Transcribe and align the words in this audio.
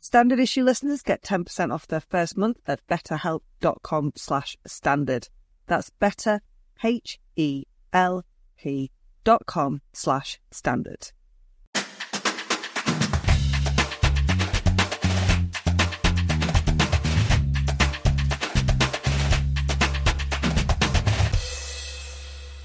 Standard 0.00 0.38
issue 0.38 0.62
listeners 0.62 1.02
get 1.02 1.22
10% 1.22 1.72
off 1.72 1.88
their 1.88 2.00
first 2.00 2.36
month 2.36 2.58
at 2.68 2.86
betterhelp.com 2.86 4.12
slash 4.14 4.56
standard. 4.66 5.28
That's 5.66 5.90
better, 5.90 6.40
H-E-L-P 6.82 7.30
dot 9.24 9.46
com 9.46 9.82
slash 9.92 10.38
standard. 10.52 11.10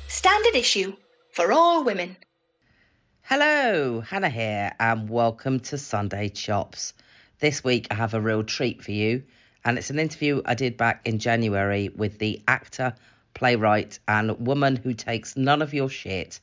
Standard 0.07 0.55
issue 0.55 0.95
for 1.31 1.51
all 1.51 1.83
women. 1.83 2.15
Hello, 3.23 4.01
Hannah 4.01 4.29
here, 4.29 4.71
and 4.79 5.09
welcome 5.09 5.59
to 5.61 5.77
Sunday 5.79 6.29
Chops. 6.29 6.93
This 7.43 7.61
week 7.61 7.87
I 7.91 7.95
have 7.95 8.13
a 8.13 8.21
real 8.21 8.45
treat 8.45 8.81
for 8.81 8.93
you, 8.93 9.23
and 9.65 9.77
it's 9.77 9.89
an 9.89 9.99
interview 9.99 10.41
I 10.45 10.53
did 10.55 10.77
back 10.77 11.05
in 11.05 11.19
January 11.19 11.89
with 11.89 12.17
the 12.17 12.41
actor, 12.47 12.95
playwright, 13.33 13.99
and 14.07 14.47
woman 14.47 14.77
who 14.77 14.93
takes 14.93 15.35
none 15.35 15.61
of 15.61 15.73
your 15.73 15.89
shit, 15.89 16.39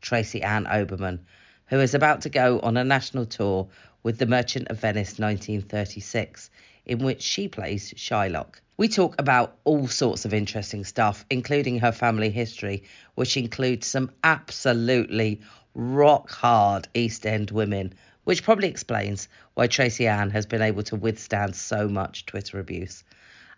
Tracy 0.00 0.42
Ann 0.42 0.64
Oberman, 0.64 1.20
who 1.66 1.78
is 1.78 1.94
about 1.94 2.22
to 2.22 2.30
go 2.30 2.58
on 2.58 2.76
a 2.76 2.82
national 2.82 3.26
tour 3.26 3.68
with 4.02 4.18
The 4.18 4.26
Merchant 4.26 4.66
of 4.70 4.80
Venice 4.80 5.20
1936, 5.20 6.50
in 6.84 6.98
which 6.98 7.22
she 7.22 7.46
plays 7.46 7.94
Shylock. 7.96 8.56
We 8.76 8.88
talk 8.88 9.20
about 9.20 9.56
all 9.62 9.86
sorts 9.86 10.24
of 10.24 10.34
interesting 10.34 10.82
stuff, 10.82 11.24
including 11.30 11.78
her 11.78 11.92
family 11.92 12.30
history, 12.30 12.82
which 13.14 13.36
includes 13.36 13.86
some 13.86 14.10
absolutely 14.24 15.42
rock 15.76 16.28
hard 16.28 16.88
East 16.92 17.24
End 17.24 17.52
women, 17.52 17.94
which 18.24 18.42
probably 18.42 18.68
explains 18.68 19.28
why 19.54 19.66
Tracy 19.66 20.06
Ann 20.06 20.30
has 20.30 20.46
been 20.46 20.62
able 20.62 20.82
to 20.84 20.96
withstand 20.96 21.56
so 21.56 21.88
much 21.88 22.26
Twitter 22.26 22.58
abuse 22.58 23.04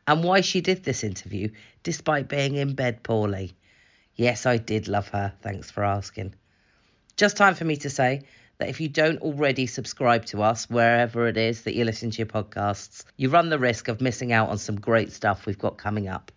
and 0.06 0.24
why 0.24 0.40
she 0.40 0.60
did 0.60 0.82
this 0.82 1.04
interview 1.04 1.48
despite 1.82 2.28
being 2.28 2.56
in 2.56 2.74
bed 2.74 3.02
poorly. 3.02 3.52
Yes, 4.14 4.46
I 4.46 4.56
did 4.58 4.88
love 4.88 5.08
her. 5.08 5.32
Thanks 5.42 5.70
for 5.70 5.84
asking. 5.84 6.34
Just 7.16 7.36
time 7.36 7.54
for 7.54 7.64
me 7.64 7.76
to 7.76 7.90
say 7.90 8.22
that 8.58 8.68
if 8.68 8.80
you 8.80 8.88
don't 8.88 9.22
already 9.22 9.66
subscribe 9.66 10.24
to 10.26 10.42
us 10.42 10.68
wherever 10.68 11.26
it 11.26 11.36
is 11.36 11.62
that 11.62 11.74
you 11.74 11.84
listen 11.84 12.10
to 12.10 12.18
your 12.18 12.26
podcasts, 12.26 13.04
you 13.16 13.28
run 13.28 13.48
the 13.48 13.58
risk 13.58 13.88
of 13.88 14.00
missing 14.00 14.32
out 14.32 14.50
on 14.50 14.58
some 14.58 14.80
great 14.80 15.12
stuff 15.12 15.46
we've 15.46 15.58
got 15.58 15.78
coming 15.78 16.08
up. 16.08 16.30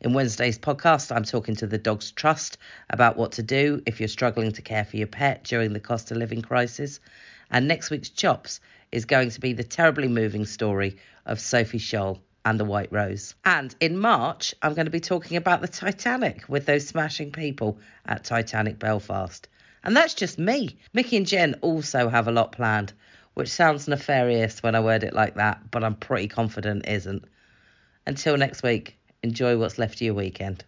In 0.00 0.14
Wednesday's 0.14 0.58
podcast, 0.58 1.14
I'm 1.14 1.24
talking 1.24 1.56
to 1.56 1.66
the 1.66 1.76
Dogs 1.76 2.12
Trust 2.12 2.56
about 2.88 3.18
what 3.18 3.32
to 3.32 3.42
do 3.42 3.82
if 3.84 4.00
you're 4.00 4.08
struggling 4.08 4.52
to 4.52 4.62
care 4.62 4.84
for 4.84 4.96
your 4.96 5.06
pet 5.06 5.44
during 5.44 5.74
the 5.74 5.80
cost 5.80 6.10
of 6.10 6.16
living 6.16 6.40
crisis. 6.40 7.00
And 7.50 7.66
next 7.66 7.90
week's 7.90 8.10
Chops 8.10 8.60
is 8.92 9.04
going 9.04 9.30
to 9.30 9.40
be 9.40 9.52
the 9.52 9.64
terribly 9.64 10.08
moving 10.08 10.46
story 10.46 10.96
of 11.26 11.40
Sophie 11.40 11.78
Scholl 11.78 12.20
and 12.44 12.58
the 12.58 12.64
White 12.64 12.92
Rose. 12.92 13.34
And 13.44 13.74
in 13.80 13.98
March, 13.98 14.54
I'm 14.62 14.74
going 14.74 14.86
to 14.86 14.90
be 14.90 15.00
talking 15.00 15.36
about 15.36 15.60
the 15.60 15.68
Titanic 15.68 16.48
with 16.48 16.66
those 16.66 16.86
smashing 16.86 17.32
people 17.32 17.78
at 18.06 18.24
Titanic 18.24 18.78
Belfast. 18.78 19.48
And 19.82 19.96
that's 19.96 20.14
just 20.14 20.38
me. 20.38 20.78
Mickey 20.92 21.16
and 21.16 21.26
Jen 21.26 21.54
also 21.60 22.08
have 22.08 22.28
a 22.28 22.32
lot 22.32 22.52
planned, 22.52 22.92
which 23.34 23.48
sounds 23.48 23.88
nefarious 23.88 24.62
when 24.62 24.74
I 24.74 24.80
word 24.80 25.04
it 25.04 25.14
like 25.14 25.36
that, 25.36 25.70
but 25.70 25.84
I'm 25.84 25.94
pretty 25.94 26.28
confident 26.28 26.86
is 26.86 27.06
isn't. 27.06 27.24
Until 28.06 28.36
next 28.36 28.62
week, 28.62 28.98
enjoy 29.22 29.58
what's 29.58 29.78
left 29.78 29.96
of 29.96 30.02
your 30.02 30.14
weekend. 30.14 30.64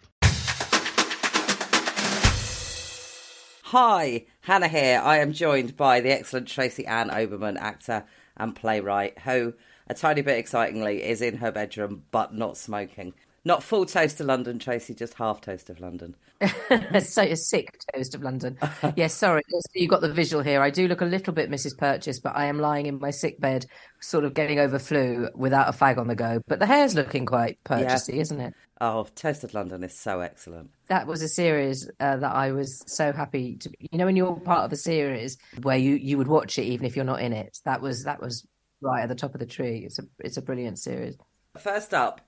Hi, 3.73 4.27
Hannah 4.43 4.69
here. 4.69 5.01
I 5.03 5.21
am 5.21 5.33
joined 5.33 5.79
by 5.79 6.03
the 6.03 6.11
excellent 6.11 6.47
Tracy 6.47 6.85
Ann 6.85 7.09
Oberman, 7.09 7.57
actor 7.59 8.05
and 8.37 8.55
playwright, 8.55 9.19
who, 9.21 9.55
a 9.87 9.95
tiny 9.95 10.21
bit 10.21 10.37
excitingly, 10.37 11.03
is 11.03 11.23
in 11.23 11.39
her 11.39 11.51
bedroom 11.51 12.03
but 12.11 12.35
not 12.35 12.59
smoking. 12.59 13.15
Not 13.47 13.63
full 13.63 13.87
toast 13.87 14.21
of 14.21 14.27
London, 14.27 14.59
Tracy, 14.59 14.95
just 14.95 15.15
half 15.15 15.41
toast 15.41 15.71
of 15.71 15.81
London. 15.81 16.15
so 17.01 17.23
a 17.23 17.35
sick 17.35 17.81
toast 17.95 18.15
of 18.15 18.23
London. 18.23 18.59
yes, 18.95 19.15
sorry, 19.15 19.43
you 19.75 19.89
got 19.89 20.03
the 20.03 20.13
visual 20.13 20.43
here. 20.43 20.61
I 20.61 20.69
do 20.69 20.87
look 20.87 21.01
a 21.01 21.07
little 21.07 21.33
bit 21.33 21.51
Mrs. 21.51 21.79
Purchase, 21.79 22.21
but 22.21 22.37
I 22.37 22.49
am 22.49 22.59
lying 22.59 22.85
in 22.85 23.01
my 23.01 23.11
sick 23.11 23.41
bed, 23.41 23.65
sort 24.01 24.27
of 24.27 24.35
getting 24.35 24.59
over 24.59 24.79
flu 24.79 25.31
without 25.35 25.75
a 25.75 25.77
fag 25.77 25.97
on 25.97 26.09
the 26.09 26.15
go. 26.15 26.43
But 26.47 26.59
the 26.59 26.67
hair's 26.67 26.95
looking 26.95 27.25
quite 27.25 27.59
purchasey, 27.65 28.17
yeah. 28.17 28.21
isn't 28.21 28.41
it? 28.41 28.55
Oh, 28.85 29.07
Toast 29.15 29.45
of 29.45 29.55
London 29.55 29.85
is 29.85 29.97
so 29.97 30.19
excellent. 30.19 30.73
That 30.89 31.07
was 31.07 31.23
a 31.23 31.29
series 31.29 31.89
uh, 32.01 32.17
that 32.17 32.35
I 32.35 32.51
was 32.51 32.83
so 32.89 33.13
happy 33.13 33.55
to. 33.59 33.71
You 33.79 33.97
know, 33.97 34.07
when 34.07 34.17
you're 34.17 34.35
part 34.41 34.65
of 34.65 34.73
a 34.73 34.77
series 34.77 35.39
where 35.63 35.77
you 35.77 35.95
you 35.95 36.19
would 36.19 36.27
watch 36.27 36.59
it 36.59 36.65
even 36.65 36.85
if 36.85 36.97
you're 36.97 37.05
not 37.05 37.23
in 37.23 37.33
it. 37.33 37.61
That 37.65 37.81
was 37.81 38.03
that 38.03 38.21
was 38.21 38.45
right 38.81 39.05
at 39.05 39.09
the 39.09 39.15
top 39.15 39.35
of 39.35 39.39
the 39.39 39.47
tree. 39.47 39.85
It's 39.87 40.01
a 40.01 40.03
it's 40.19 40.37
a 40.37 40.43
brilliant 40.43 40.81
series. 40.81 41.17
First 41.57 41.95
up, 41.95 42.23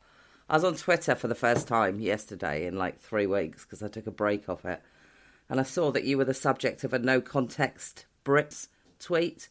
I 0.48 0.54
was 0.54 0.62
on 0.62 0.76
Twitter 0.76 1.16
for 1.16 1.26
the 1.26 1.34
first 1.34 1.66
time 1.66 1.98
yesterday 1.98 2.66
in 2.66 2.78
like 2.78 3.00
three 3.00 3.26
weeks 3.26 3.64
because 3.64 3.82
I 3.82 3.88
took 3.88 4.06
a 4.06 4.12
break 4.12 4.48
off 4.48 4.64
it. 4.64 4.80
And 5.48 5.58
I 5.58 5.64
saw 5.64 5.90
that 5.90 6.04
you 6.04 6.18
were 6.18 6.24
the 6.24 6.34
subject 6.34 6.84
of 6.84 6.92
a 6.92 7.00
no 7.00 7.20
context 7.20 8.06
Brits 8.24 8.68
tweet 9.00 9.48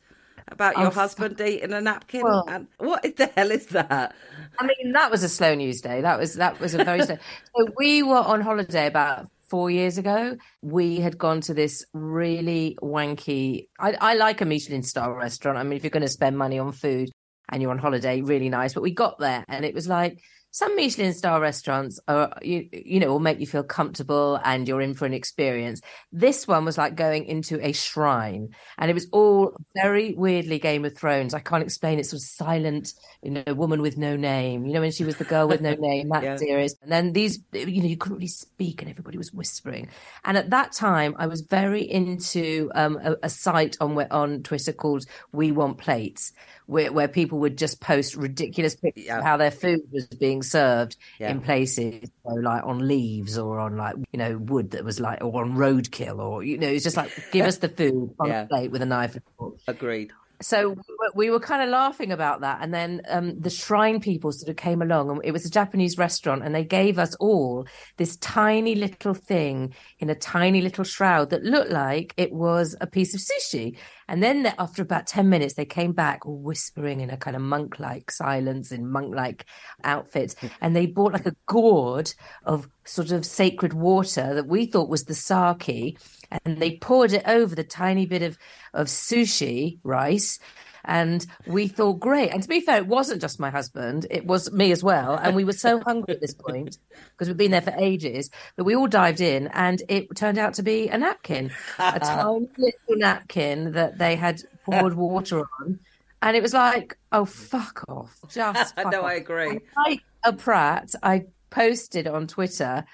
about 0.47 0.77
your 0.77 0.87
oh, 0.87 0.91
husband 0.91 1.39
eating 1.39 1.73
a 1.73 1.81
napkin. 1.81 2.23
Well, 2.23 2.45
and 2.47 2.67
what 2.77 3.03
the 3.15 3.27
hell 3.35 3.51
is 3.51 3.67
that? 3.67 4.15
I 4.59 4.65
mean, 4.65 4.93
that 4.93 5.09
was 5.09 5.23
a 5.23 5.29
slow 5.29 5.55
news 5.55 5.81
day. 5.81 6.01
That 6.01 6.19
was 6.19 6.35
that 6.35 6.59
was 6.59 6.73
a 6.73 6.83
very 6.83 7.03
slow. 7.05 7.17
So 7.55 7.67
we 7.77 8.03
were 8.03 8.17
on 8.17 8.41
holiday 8.41 8.87
about 8.87 9.29
four 9.41 9.69
years 9.69 9.97
ago. 9.97 10.37
We 10.61 10.97
had 10.97 11.17
gone 11.17 11.41
to 11.41 11.53
this 11.53 11.85
really 11.93 12.77
wanky. 12.81 13.67
I, 13.79 13.93
I 13.93 14.13
like 14.15 14.41
a 14.41 14.45
Michelin 14.45 14.83
star 14.83 15.13
restaurant. 15.15 15.57
I 15.57 15.63
mean, 15.63 15.73
if 15.73 15.83
you're 15.83 15.91
going 15.91 16.01
to 16.01 16.09
spend 16.09 16.37
money 16.37 16.57
on 16.57 16.71
food 16.71 17.11
and 17.49 17.61
you're 17.61 17.71
on 17.71 17.77
holiday, 17.77 18.21
really 18.21 18.49
nice. 18.49 18.73
But 18.73 18.81
we 18.83 18.91
got 18.91 19.19
there 19.19 19.45
and 19.47 19.63
it 19.63 19.75
was 19.75 19.87
like 19.87 20.19
some 20.53 20.75
Michelin 20.75 21.13
star 21.13 21.41
restaurants 21.41 21.99
are, 22.07 22.31
you, 22.43 22.69
you 22.71 22.99
know, 22.99 23.07
will 23.07 23.19
make 23.19 23.39
you 23.39 23.47
feel 23.47 23.63
comfortable 23.63 24.39
and 24.45 24.67
you're 24.67 24.81
in 24.81 24.93
for 24.93 25.07
an 25.07 25.13
experience. 25.13 25.81
This 26.11 26.47
one 26.47 26.63
was 26.63 26.77
like 26.77 26.93
going 26.93 27.25
into 27.25 27.59
a 27.65 27.71
shrine 27.71 28.53
and 28.77 28.91
it 28.91 28.93
was 28.93 29.07
all 29.11 29.55
very 29.75 30.13
weirdly 30.13 30.59
Game 30.59 30.85
of 30.85 30.95
Thrones. 30.95 31.33
I 31.33 31.39
can't 31.39 31.63
explain 31.63 31.97
it. 31.97 32.05
Sort 32.05 32.21
of 32.21 32.27
silent, 32.27 32.93
you 33.23 33.31
know, 33.31 33.53
woman 33.55 33.81
with 33.81 33.97
no 33.97 34.15
name, 34.15 34.67
you 34.67 34.73
know, 34.73 34.81
when 34.81 34.91
she 34.91 35.03
was 35.03 35.15
the 35.15 35.23
girl 35.23 35.47
with 35.47 35.59
no 35.59 35.73
name, 35.79 36.09
that 36.09 36.21
yeah. 36.21 36.35
series. 36.35 36.75
And 36.83 36.91
then 36.91 37.13
these, 37.13 37.39
you 37.51 37.81
know, 37.81 37.87
you 37.87 37.97
couldn't 37.97 38.17
really 38.17 38.27
speak 38.27 38.83
and 38.83 38.91
everybody 38.91 39.17
was 39.17 39.33
whispering. 39.33 39.89
And 40.23 40.37
at 40.37 40.51
that 40.51 40.71
time, 40.71 41.15
I 41.17 41.25
was 41.25 41.41
very 41.41 41.81
into 41.81 42.69
um, 42.75 42.99
a, 43.03 43.15
a 43.23 43.29
site 43.29 43.75
on, 43.81 43.97
on 44.11 44.43
Twitter 44.43 44.71
called 44.71 45.07
We 45.31 45.51
Want 45.51 45.79
Plates 45.79 46.31
where, 46.65 46.91
where 46.91 47.07
people 47.07 47.39
would 47.39 47.57
just 47.57 47.81
post 47.81 48.15
ridiculous 48.15 48.75
pictures 48.75 49.05
yeah. 49.05 49.17
of 49.17 49.23
how 49.23 49.37
their 49.37 49.51
food 49.51 49.81
was 49.91 50.07
being 50.07 50.42
served 50.43 50.97
yeah. 51.19 51.31
in 51.31 51.41
places, 51.41 52.09
so 52.25 52.33
like 52.33 52.63
on 52.63 52.87
leaves 52.87 53.37
or 53.37 53.59
on 53.59 53.77
like 53.77 53.95
you 54.11 54.19
know 54.19 54.37
wood 54.37 54.71
that 54.71 54.83
was 54.83 54.99
like 54.99 55.23
or 55.23 55.43
on 55.43 55.53
roadkill 55.53 56.19
or 56.19 56.43
you 56.43 56.57
know 56.57 56.67
it's 56.67 56.83
just 56.83 56.97
like 56.97 57.11
give 57.31 57.45
us 57.45 57.57
the 57.57 57.69
food 57.77 58.13
on 58.19 58.27
yeah. 58.27 58.41
a 58.43 58.47
plate 58.47 58.71
with 58.71 58.81
a 58.81 58.85
knife 58.85 59.15
and 59.15 59.23
fork. 59.37 59.55
Agreed 59.67 60.11
so 60.43 60.75
we 61.15 61.29
were 61.29 61.39
kind 61.39 61.61
of 61.61 61.69
laughing 61.69 62.11
about 62.11 62.41
that 62.41 62.59
and 62.61 62.73
then 62.73 63.01
um, 63.07 63.39
the 63.39 63.49
shrine 63.49 63.99
people 63.99 64.31
sort 64.31 64.49
of 64.49 64.55
came 64.55 64.81
along 64.81 65.09
and 65.09 65.21
it 65.23 65.31
was 65.31 65.45
a 65.45 65.49
japanese 65.49 65.97
restaurant 65.97 66.43
and 66.43 66.53
they 66.53 66.63
gave 66.63 66.99
us 66.99 67.15
all 67.15 67.65
this 67.97 68.17
tiny 68.17 68.75
little 68.75 69.13
thing 69.13 69.73
in 69.99 70.09
a 70.09 70.15
tiny 70.15 70.61
little 70.61 70.83
shroud 70.83 71.29
that 71.29 71.43
looked 71.43 71.71
like 71.71 72.13
it 72.17 72.31
was 72.33 72.75
a 72.81 72.87
piece 72.87 73.13
of 73.13 73.21
sushi 73.21 73.77
and 74.13 74.21
then 74.21 74.53
after 74.59 74.83
about 74.83 75.07
10 75.07 75.27
minutes 75.27 75.55
they 75.55 75.65
came 75.65 75.91
back 75.91 76.19
whispering 76.23 77.01
in 77.01 77.09
a 77.09 77.17
kind 77.17 77.35
of 77.35 77.41
monk-like 77.41 78.11
silence 78.11 78.71
in 78.71 78.87
monk-like 78.87 79.43
outfits. 79.83 80.35
Hmm. 80.35 80.47
And 80.61 80.75
they 80.75 80.85
bought 80.85 81.13
like 81.13 81.25
a 81.25 81.35
gourd 81.47 82.13
of 82.45 82.69
sort 82.85 83.09
of 83.09 83.25
sacred 83.25 83.73
water 83.73 84.35
that 84.35 84.45
we 84.45 84.67
thought 84.67 84.87
was 84.87 85.05
the 85.05 85.15
sake 85.15 85.97
and 86.45 86.57
they 86.57 86.77
poured 86.77 87.13
it 87.13 87.23
over 87.25 87.55
the 87.55 87.63
tiny 87.63 88.05
bit 88.05 88.21
of, 88.21 88.37
of 88.73 88.87
sushi 88.87 89.79
rice. 89.83 90.39
And 90.85 91.25
we 91.47 91.69
thought, 91.69 92.01
great. 92.01 92.31
And 92.31 92.43
to 92.43 92.49
be 92.49 92.59
fair, 92.59 92.77
it 92.77 92.87
wasn't 92.87 93.21
just 93.21 93.39
my 93.39 93.49
husband, 93.49 94.05
it 94.11 94.25
was 94.25 94.51
me 94.51 94.71
as 94.73 94.83
well. 94.83 95.15
And 95.15 95.35
we 95.35 95.45
were 95.45 95.53
so 95.53 95.79
hungry 95.85 96.13
at 96.13 96.21
this 96.21 96.33
point 96.33 96.77
because 97.11 97.29
we'd 97.29 97.37
been 97.37 97.51
there 97.51 97.61
for 97.61 97.73
ages 97.77 98.29
that 98.57 98.65
we 98.65 98.75
all 98.75 98.87
dived 98.87 99.21
in 99.21 99.47
and 99.53 99.81
it 99.87 100.13
turned 100.15 100.37
out 100.37 100.55
to 100.55 100.63
be 100.63 100.89
a 100.89 100.97
napkin, 100.97 101.51
a 101.79 101.99
tiny 102.01 102.49
little 102.57 102.97
napkin 102.97 103.71
that 103.73 103.97
they 103.97 104.15
had 104.15 104.41
poured 104.65 104.95
water 104.95 105.45
on. 105.61 105.79
And 106.21 106.37
it 106.37 106.43
was 106.43 106.53
like, 106.53 106.97
oh, 107.11 107.25
fuck 107.25 107.83
off. 107.87 108.17
Just 108.29 108.75
fuck 108.75 108.91
no, 108.91 109.01
off. 109.01 109.05
I 109.05 109.13
agree. 109.15 109.59
like 109.77 110.01
a 110.23 110.33
prat, 110.33 110.95
I 111.01 111.25
posted 111.49 112.07
on 112.07 112.27
Twitter 112.27 112.85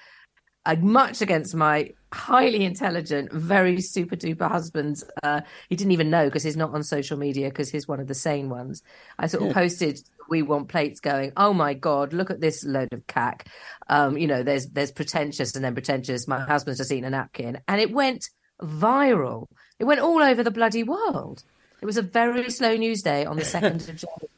uh, 0.66 0.76
much 0.76 1.22
against 1.22 1.54
my 1.54 1.90
highly 2.12 2.64
intelligent, 2.64 3.32
very 3.32 3.80
super 3.80 4.16
duper 4.16 4.48
husband. 4.50 5.02
Uh, 5.22 5.40
he 5.68 5.76
didn't 5.76 5.92
even 5.92 6.10
know 6.10 6.26
because 6.26 6.42
he's 6.42 6.56
not 6.56 6.74
on 6.74 6.82
social 6.82 7.16
media 7.16 7.48
because 7.48 7.70
he's 7.70 7.86
one 7.86 8.00
of 8.00 8.08
the 8.08 8.14
sane 8.14 8.48
ones. 8.48 8.82
I 9.18 9.26
sort 9.26 9.46
of 9.46 9.54
posted, 9.54 10.02
"We 10.28 10.42
want 10.42 10.68
plates," 10.68 11.00
going, 11.00 11.32
"Oh 11.36 11.52
my 11.52 11.74
god, 11.74 12.12
look 12.12 12.30
at 12.30 12.40
this 12.40 12.64
load 12.64 12.92
of 12.92 13.06
cack." 13.06 13.46
Um, 13.88 14.18
you 14.18 14.26
know, 14.26 14.42
there's 14.42 14.66
there's 14.68 14.92
pretentious 14.92 15.54
and 15.54 15.64
then 15.64 15.74
pretentious. 15.74 16.26
My 16.26 16.40
husband's 16.40 16.78
just 16.78 16.92
eating 16.92 17.04
a 17.04 17.10
napkin, 17.10 17.60
and 17.68 17.80
it 17.80 17.92
went 17.92 18.30
viral. 18.60 19.46
It 19.78 19.84
went 19.84 20.00
all 20.00 20.22
over 20.22 20.42
the 20.42 20.50
bloody 20.50 20.82
world. 20.82 21.44
It 21.80 21.86
was 21.86 21.96
a 21.96 22.02
very 22.02 22.50
slow 22.50 22.76
news 22.76 23.02
day 23.02 23.24
on 23.24 23.36
the 23.36 23.44
second 23.44 23.88
of 23.88 23.96
January. 23.96 24.28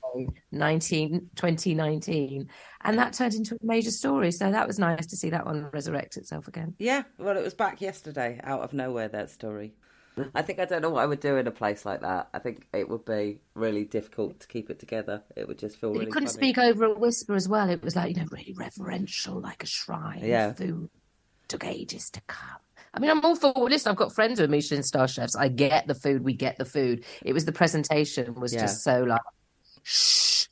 19, 0.50 1.30
2019. 1.34 2.48
And 2.82 2.98
that 2.98 3.12
turned 3.12 3.34
into 3.34 3.54
a 3.54 3.58
major 3.62 3.90
story. 3.90 4.32
So 4.32 4.50
that 4.50 4.66
was 4.66 4.78
nice 4.78 5.06
to 5.06 5.16
see 5.16 5.30
that 5.30 5.46
one 5.46 5.68
resurrect 5.72 6.16
itself 6.16 6.48
again. 6.48 6.74
Yeah, 6.78 7.02
well, 7.18 7.36
it 7.36 7.44
was 7.44 7.54
back 7.54 7.80
yesterday 7.80 8.40
out 8.42 8.60
of 8.60 8.72
nowhere, 8.72 9.08
that 9.08 9.30
story. 9.30 9.74
I 10.34 10.42
think 10.42 10.58
I 10.58 10.66
don't 10.66 10.82
know 10.82 10.90
what 10.90 11.02
I 11.02 11.06
would 11.06 11.20
do 11.20 11.36
in 11.36 11.46
a 11.46 11.50
place 11.50 11.86
like 11.86 12.02
that. 12.02 12.28
I 12.34 12.38
think 12.38 12.66
it 12.74 12.88
would 12.88 13.04
be 13.04 13.40
really 13.54 13.84
difficult 13.84 14.40
to 14.40 14.46
keep 14.46 14.68
it 14.68 14.78
together. 14.78 15.22
It 15.36 15.48
would 15.48 15.58
just 15.58 15.78
feel 15.78 15.92
really. 15.92 16.04
You 16.04 16.12
couldn't 16.12 16.28
funny. 16.28 16.52
speak 16.52 16.58
over 16.58 16.84
a 16.84 16.94
whisper 16.94 17.34
as 17.34 17.48
well. 17.48 17.70
It 17.70 17.82
was 17.82 17.96
like 17.96 18.14
you 18.14 18.22
know 18.22 18.28
really 18.30 18.54
reverential, 18.54 19.40
like 19.40 19.62
a 19.62 19.66
shrine. 19.66 20.20
Yeah. 20.22 20.52
Food 20.52 20.90
took 21.48 21.64
ages 21.64 22.10
to 22.10 22.20
come. 22.26 22.58
I 22.94 23.00
mean, 23.00 23.10
I'm 23.10 23.24
all 23.24 23.36
for 23.36 23.52
listen. 23.56 23.90
I've 23.90 23.96
got 23.96 24.14
friends 24.14 24.38
who 24.38 24.44
are 24.44 24.48
Michelin 24.48 24.82
star 24.82 25.08
chefs. 25.08 25.34
I 25.34 25.48
get 25.48 25.86
the 25.86 25.94
food. 25.94 26.22
We 26.22 26.34
get 26.34 26.58
the 26.58 26.66
food. 26.66 27.04
It 27.24 27.32
was 27.32 27.46
the 27.46 27.52
presentation 27.52 28.34
was 28.34 28.52
yeah. 28.52 28.60
just 28.60 28.82
so 28.82 29.02
like 29.04 29.20
shh. 29.82 30.46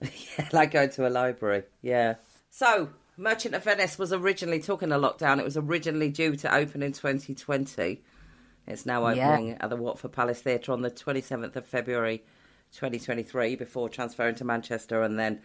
yeah, 0.00 0.48
like 0.52 0.72
going 0.72 0.90
to 0.90 1.06
a 1.06 1.10
library. 1.10 1.64
Yeah. 1.82 2.16
So, 2.50 2.90
Merchant 3.16 3.54
of 3.54 3.64
Venice 3.64 3.98
was 3.98 4.12
originally 4.12 4.60
talking 4.60 4.92
a 4.92 4.96
lockdown. 4.96 5.38
It 5.38 5.44
was 5.44 5.56
originally 5.56 6.10
due 6.10 6.36
to 6.36 6.54
open 6.54 6.82
in 6.82 6.92
2020. 6.92 8.02
It's 8.66 8.86
now 8.86 9.06
opening 9.06 9.48
yeah. 9.48 9.56
at 9.60 9.70
the 9.70 9.76
Watford 9.76 10.12
Palace 10.12 10.42
Theatre 10.42 10.72
on 10.72 10.82
the 10.82 10.90
27th 10.90 11.56
of 11.56 11.66
February 11.66 12.18
2023 12.72 13.56
before 13.56 13.88
transferring 13.88 14.34
to 14.36 14.44
Manchester 14.44 15.02
and 15.02 15.18
then 15.18 15.40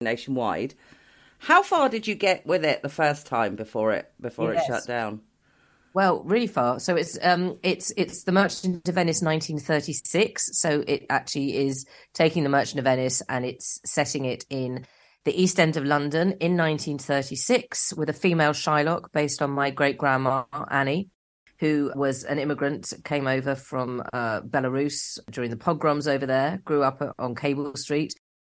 nationwide. 0.00 0.74
How 1.38 1.62
far 1.62 1.88
did 1.88 2.06
you 2.06 2.14
get 2.14 2.46
with 2.46 2.64
it 2.64 2.82
the 2.82 2.88
first 2.88 3.26
time 3.26 3.56
before 3.56 3.92
it 3.92 4.10
before 4.20 4.52
yes. 4.52 4.64
it 4.64 4.66
shut 4.66 4.86
down? 4.86 5.20
Well, 5.94 6.22
really 6.24 6.46
far. 6.46 6.80
So 6.80 6.96
it's 6.96 7.18
um 7.22 7.58
it's 7.62 7.92
it's 7.96 8.24
the 8.24 8.32
Merchant 8.32 8.88
of 8.88 8.94
Venice 8.94 9.22
1936. 9.22 10.60
So 10.60 10.84
it 10.86 11.06
actually 11.10 11.56
is 11.56 11.86
taking 12.14 12.42
the 12.42 12.48
Merchant 12.48 12.78
of 12.78 12.84
Venice 12.84 13.22
and 13.28 13.44
it's 13.44 13.80
setting 13.84 14.24
it 14.24 14.44
in 14.50 14.86
the 15.24 15.42
East 15.42 15.58
End 15.58 15.76
of 15.76 15.84
London 15.84 16.32
in 16.40 16.56
1936 16.56 17.94
with 17.94 18.08
a 18.08 18.14
female 18.14 18.52
Shylock 18.52 19.12
based 19.12 19.42
on 19.42 19.50
my 19.50 19.70
great 19.70 19.98
grandma 19.98 20.44
Annie, 20.70 21.10
who 21.58 21.92
was 21.94 22.24
an 22.24 22.38
immigrant, 22.38 22.92
came 23.04 23.26
over 23.26 23.54
from 23.54 24.02
uh, 24.12 24.40
Belarus 24.40 25.18
during 25.30 25.50
the 25.50 25.56
pogroms 25.56 26.06
over 26.06 26.24
there, 26.24 26.60
grew 26.64 26.82
up 26.82 27.02
on 27.18 27.34
Cable 27.34 27.76
Street, 27.76 28.14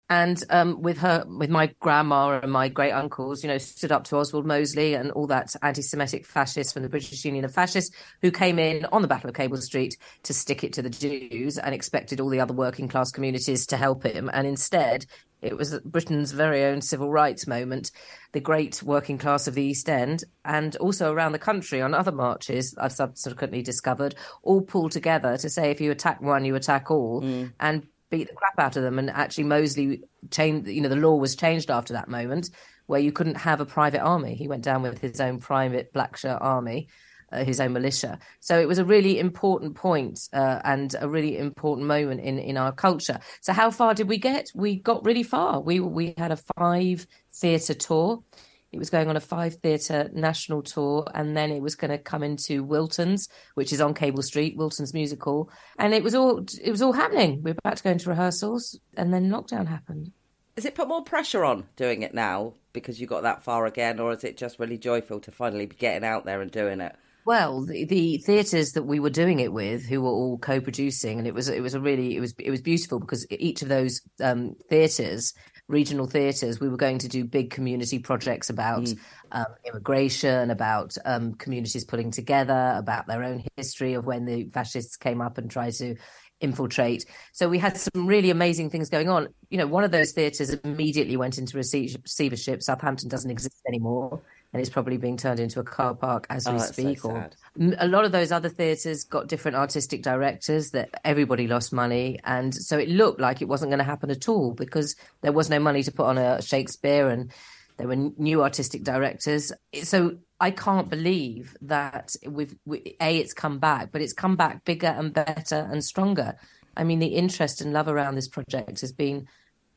and 0.10 0.44
um, 0.50 0.82
with 0.82 0.98
her, 1.00 1.24
with 1.28 1.50
my 1.50 1.68
grandma 1.80 2.40
and 2.40 2.52
my 2.52 2.68
great 2.68 2.92
uncles, 2.92 3.44
you 3.44 3.48
know, 3.48 3.60
stood 3.60 3.92
up 3.92 4.06
to 4.06 4.18
Oswald 4.18 4.46
Mosley 4.46 4.96
and 4.96 5.12
all 5.12 5.28
that 5.28 5.56
anti-Semitic 5.62 6.26
fascists 6.26 6.74
from 6.74 6.82
the 6.82 6.90
British 6.90 7.24
Union 7.24 7.46
of 7.46 7.54
Fascists 7.54 7.96
who 8.22 8.32
came 8.32 8.58
in 8.58 8.86
on 8.86 9.04
the 9.04 9.08
Battle 9.08 9.30
of 9.30 9.36
Cable 9.36 9.58
Street 9.58 9.98
to 10.24 10.34
stick 10.34 10.64
it 10.64 10.74
to 10.74 10.82
the 10.82 10.90
Jews 10.90 11.60
and 11.60 11.76
expected 11.76 12.20
all 12.20 12.30
the 12.30 12.40
other 12.40 12.54
working 12.54 12.88
class 12.88 13.12
communities 13.12 13.68
to 13.68 13.78
help 13.78 14.04
him. 14.04 14.32
And 14.34 14.48
instead, 14.48 15.06
it 15.42 15.56
was 15.56 15.80
Britain's 15.86 16.32
very 16.32 16.66
own 16.66 16.82
civil 16.82 17.12
rights 17.12 17.48
moment, 17.48 17.92
the 18.32 18.40
great 18.40 18.82
working 18.84 19.18
class 19.18 19.48
of 19.48 19.54
the 19.54 19.64
East 19.64 19.90
End, 19.90 20.24
and 20.44 20.76
also 20.78 21.14
around 21.14 21.32
the 21.32 21.40
country 21.40 21.82
on 21.82 21.94
other 21.94 22.12
marches, 22.12 22.76
I've 22.78 22.92
subsequently 22.92 23.62
discovered, 23.62 24.16
all 24.42 24.62
pulled 24.62 24.92
together 24.92 25.38
to 25.38 25.50
say 25.50 25.72
if 25.72 25.80
you 25.80 25.92
attack 25.92 26.20
one, 26.20 26.46
you 26.46 26.56
attack 26.56 26.92
all. 26.92 27.22
Mm. 27.22 27.54
And 27.60 27.88
beat 28.10 28.28
the 28.28 28.36
crap 28.36 28.60
out 28.60 28.76
of 28.76 28.84
them. 28.84 29.00
And 29.00 29.10
actually, 29.10 29.46
Mosley 29.46 30.04
changed. 30.32 30.68
You 30.68 30.82
know, 30.82 30.90
the 30.90 30.96
law 30.96 31.16
was 31.16 31.36
changed 31.36 31.70
after 31.70 31.94
that 31.94 32.08
moment, 32.08 32.50
where 32.88 33.00
you 33.00 33.12
couldn't 33.12 33.36
have 33.36 33.62
a 33.62 33.66
private 33.66 34.02
army. 34.02 34.36
He 34.36 34.48
went 34.48 34.64
down 34.64 34.82
with 34.82 35.00
his 35.00 35.20
own 35.20 35.40
private 35.40 35.94
black 35.94 36.18
shirt 36.18 36.40
army. 36.42 36.88
Uh, 37.32 37.44
his 37.44 37.60
own 37.60 37.72
militia. 37.74 38.18
So 38.40 38.60
it 38.60 38.68
was 38.68 38.80
a 38.80 38.84
really 38.84 39.20
important 39.20 39.76
point, 39.76 40.28
uh, 40.34 40.62
and 40.64 40.96
a 41.00 41.08
really 41.08 41.38
important 41.38 41.86
moment 41.86 42.22
in, 42.22 42.40
in 42.40 42.58
our 42.58 42.72
culture. 42.72 43.20
So 43.42 43.54
how 43.54 43.70
far 43.70 43.94
did 43.94 44.10
we 44.10 44.18
get? 44.18 44.50
We 44.56 44.78
got 44.78 45.06
really 45.06 45.22
far. 45.22 45.60
We 45.60 45.80
we 45.80 46.16
had 46.18 46.32
a 46.32 46.40
five 46.58 47.06
theatre 47.32 47.76
tour. 47.76 48.24
It 48.72 48.78
was 48.78 48.90
going 48.90 49.10
on 49.10 49.18
a 49.18 49.22
five 49.22 49.56
theatre 49.56 50.10
national 50.14 50.62
tour, 50.62 51.08
and 51.16 51.36
then 51.36 51.52
it 51.52 51.62
was 51.62 51.76
going 51.76 51.92
to 51.92 51.98
come 51.98 52.22
into 52.22 52.64
Wilton's, 52.64 53.28
which 53.56 53.74
is 53.74 53.82
on 53.82 53.94
Cable 53.94 54.22
Street, 54.22 54.58
Wilton's 54.58 54.94
Music 54.94 55.22
Hall, 55.24 55.50
and 55.80 55.94
it 55.94 56.04
was 56.04 56.14
all 56.14 56.46
it 56.64 56.70
was 56.70 56.82
all 56.82 56.94
happening. 56.94 57.42
We 57.44 57.52
were 57.52 57.58
about 57.64 57.78
to 57.78 57.84
go 57.84 57.92
into 57.92 58.10
rehearsals, 58.10 58.80
and 58.96 59.14
then 59.14 59.30
lockdown 59.30 59.68
happened. 59.68 60.12
Has 60.56 60.66
it 60.66 60.76
put 60.76 60.88
more 60.88 61.04
pressure 61.04 61.46
on 61.46 61.66
doing 61.78 62.02
it 62.02 62.14
now 62.14 62.54
because 62.74 63.00
you 63.00 63.08
got 63.08 63.24
that 63.24 63.44
far 63.44 63.66
again, 63.66 64.00
or 64.00 64.12
is 64.12 64.24
it 64.24 64.38
just 64.38 64.60
really 64.60 64.78
joyful 64.78 65.20
to 65.22 65.32
finally 65.32 65.66
be 65.66 65.76
getting 65.76 66.08
out 66.08 66.26
there 66.26 66.42
and 66.42 66.52
doing 66.52 66.82
it? 66.82 66.96
Well, 67.26 67.66
the, 67.66 67.86
the 67.86 68.18
theatres 68.18 68.72
that 68.72 68.84
we 68.84 69.00
were 69.00 69.10
doing 69.10 69.40
it 69.40 69.54
with, 69.54 69.86
who 69.86 70.02
were 70.02 70.10
all 70.10 70.38
co-producing, 70.38 71.20
and 71.20 71.28
it 71.28 71.34
was 71.34 71.48
it 71.48 71.62
was 71.62 71.74
a 71.74 71.80
really 71.80 72.16
it 72.16 72.20
was 72.20 72.34
it 72.40 72.50
was 72.50 72.62
beautiful 72.62 73.00
because 73.00 73.26
each 73.32 73.62
of 73.62 73.70
those 73.70 74.02
um, 74.22 74.56
theatres 74.70 75.34
regional 75.70 76.08
theatres, 76.08 76.60
we 76.60 76.68
were 76.68 76.78
going 76.78 76.98
to 76.98 77.08
do 77.08 77.24
big 77.24 77.52
community 77.52 78.00
projects 78.00 78.50
about 78.50 78.82
mm. 78.82 79.00
um, 79.32 79.46
immigration, 79.64 80.50
about 80.50 80.98
um, 81.06 81.36
communities 81.36 81.86
pulling 81.86 82.12
together, 82.12 82.74
about 82.76 83.08
their 83.08 83.24
own 83.24 83.44
history 83.56 83.94
of 83.94 84.06
when 84.06 84.26
the 84.26 84.46
fascists 84.46 84.98
came 84.98 85.22
up 85.22 85.38
and 85.38 85.50
tried 85.50 85.74
to 85.74 85.96
infiltrate. 86.42 87.06
So 87.34 87.48
we 87.48 87.60
had 87.60 87.78
some 87.78 88.08
really 88.08 88.32
amazing 88.32 88.72
things 88.72 88.90
going 88.90 89.10
on. 89.10 89.28
You 89.50 89.60
know, 89.60 89.68
one 89.68 89.84
of 89.84 89.92
those 89.92 90.12
theatres 90.12 90.50
immediately 90.50 91.18
went 91.18 91.38
into 91.38 91.56
receivership. 91.56 92.64
Southampton 92.64 93.08
doesn't 93.08 93.30
exist 93.30 93.62
anymore. 93.68 94.22
And 94.52 94.60
it's 94.62 94.70
probably 94.70 94.98
being 94.98 95.18
turned 95.18 95.40
into 95.40 95.60
a 95.60 95.64
car 95.64 95.94
park 95.94 96.26
as 96.30 96.48
Oh, 96.48 96.54
we 96.54 96.58
that's 96.58 96.76
so 96.76 96.82
speak. 96.82 97.06
or 97.06 97.30
a 97.78 97.88
lot 97.88 98.06
of 98.06 98.12
those 98.12 98.32
other 98.32 98.50
theatres 98.50 99.04
got 99.04 99.28
different 99.28 99.58
artistic 99.58 100.02
directors 100.02 100.72
that 100.72 100.90
everybody 101.06 101.48
lost 101.48 101.72
money, 101.72 102.20
and 102.24 102.54
so 102.54 102.78
it 102.78 102.90
looked 102.90 103.20
like 103.20 103.42
it 103.42 103.48
wasn't 103.48 103.70
going 103.70 103.80
to 103.80 103.84
happen 103.84 104.10
at 104.12 104.28
all 104.28 104.54
because 104.54 104.96
there 105.22 105.32
was 105.32 105.50
no 105.50 105.60
money 105.60 105.84
to 105.84 105.92
put 105.92 106.06
on 106.06 106.18
a 106.18 106.42
Shakespeare, 106.42 107.10
and 107.10 107.32
there 107.78 107.88
were 107.88 107.96
new 107.96 108.44
artistic 108.44 108.84
directors. 108.84 109.52
So 109.84 110.18
I 110.40 110.52
can't 110.52 110.90
believe 110.90 111.56
that 111.62 112.16
we've 112.28 112.56
we, 112.66 112.96
a 113.00 113.18
it's 113.18 113.34
come 113.34 113.60
back, 113.60 113.92
but 113.92 114.02
it's 114.02 114.14
come 114.14 114.36
back 114.36 114.66
bigger 114.66 114.88
and 114.88 115.14
better 115.14 115.68
and 115.72 115.84
stronger. 115.84 116.36
I 116.76 116.84
mean, 116.86 117.00
the 117.00 117.08
interest 117.08 117.62
and 117.62 117.74
love 117.74 117.88
around 117.88 118.16
this 118.16 118.28
project 118.28 118.82
has 118.82 118.94
been 118.94 119.28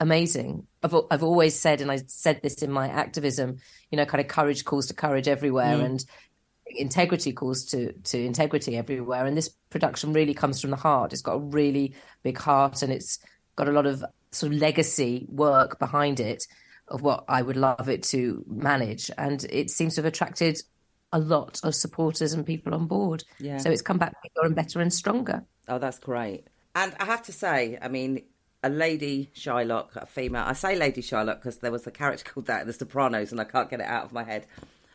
amazing. 0.03 0.67
I've 0.83 0.95
I've 1.11 1.23
always 1.23 1.59
said, 1.59 1.81
and 1.81 1.91
I 1.91 2.01
said 2.07 2.41
this 2.43 2.63
in 2.63 2.71
my 2.71 2.89
activism, 2.89 3.59
you 3.91 3.97
know, 3.97 4.05
kind 4.05 4.21
of 4.21 4.29
courage 4.29 4.65
calls 4.65 4.87
to 4.89 4.95
courage 4.95 5.29
everywhere, 5.29 5.79
mm. 5.79 5.85
and 5.85 6.05
integrity 6.67 7.33
calls 7.33 7.67
to 7.67 7.93
to 7.93 8.23
integrity 8.23 8.77
everywhere. 8.77 9.25
And 9.25 9.37
this 9.37 9.49
production 9.71 10.13
really 10.13 10.35
comes 10.35 10.61
from 10.61 10.71
the 10.71 10.77
heart. 10.77 11.13
It's 11.13 11.23
got 11.23 11.35
a 11.37 11.39
really 11.39 11.95
big 12.23 12.37
heart, 12.37 12.83
and 12.83 12.93
it's 12.93 13.21
got 13.57 13.69
a 13.69 13.73
lot 13.73 13.87
of 13.87 14.05
sort 14.33 14.53
of 14.53 14.59
legacy 14.59 15.27
work 15.31 15.79
behind 15.79 16.19
it 16.19 16.47
of 16.89 17.03
what 17.03 17.25
I 17.29 17.41
would 17.41 17.57
love 17.57 17.89
it 17.89 18.03
to 18.05 18.45
manage, 18.49 19.11
and 19.17 19.43
it 19.49 19.71
seems 19.71 19.95
to 19.95 20.03
have 20.03 20.13
attracted 20.13 20.61
a 21.13 21.19
lot 21.19 21.61
of 21.63 21.75
supporters 21.75 22.33
and 22.33 22.45
people 22.45 22.75
on 22.75 22.87
board. 22.87 23.23
Yeah. 23.39 23.59
So 23.59 23.71
it's 23.71 23.83
come 23.83 23.99
back 23.99 24.15
bigger 24.23 24.47
and 24.47 24.57
better 24.57 24.81
and 24.81 24.93
stronger. 24.93 25.45
Oh, 25.69 25.79
that's 25.79 25.99
great. 25.99 26.49
And 26.75 26.95
I 26.99 27.05
have 27.05 27.23
to 27.25 27.33
say, 27.33 27.79
I 27.81 27.89
mean, 27.89 28.23
a 28.63 28.69
lady 28.69 29.31
Shylock, 29.35 29.97
a 29.97 30.07
female. 30.07 30.45
I 30.47 30.53
say 30.53 30.77
lady 30.77 31.03
Shylock 31.03 31.37
because 31.37 31.59
there 31.59 31.73
was 31.73 31.87
a 31.87 31.91
character 31.91 32.25
called 32.33 32.47
that 32.47 32.63
in 32.63 32.67
The 32.67 32.73
Sopranos, 32.73 33.33
and 33.33 33.41
I 33.41 33.45
can't 33.45 33.71
get 33.71 33.81
it 33.81 33.87
out 33.87 34.05
of 34.05 34.13
my 34.13 34.25
head. 34.25 34.47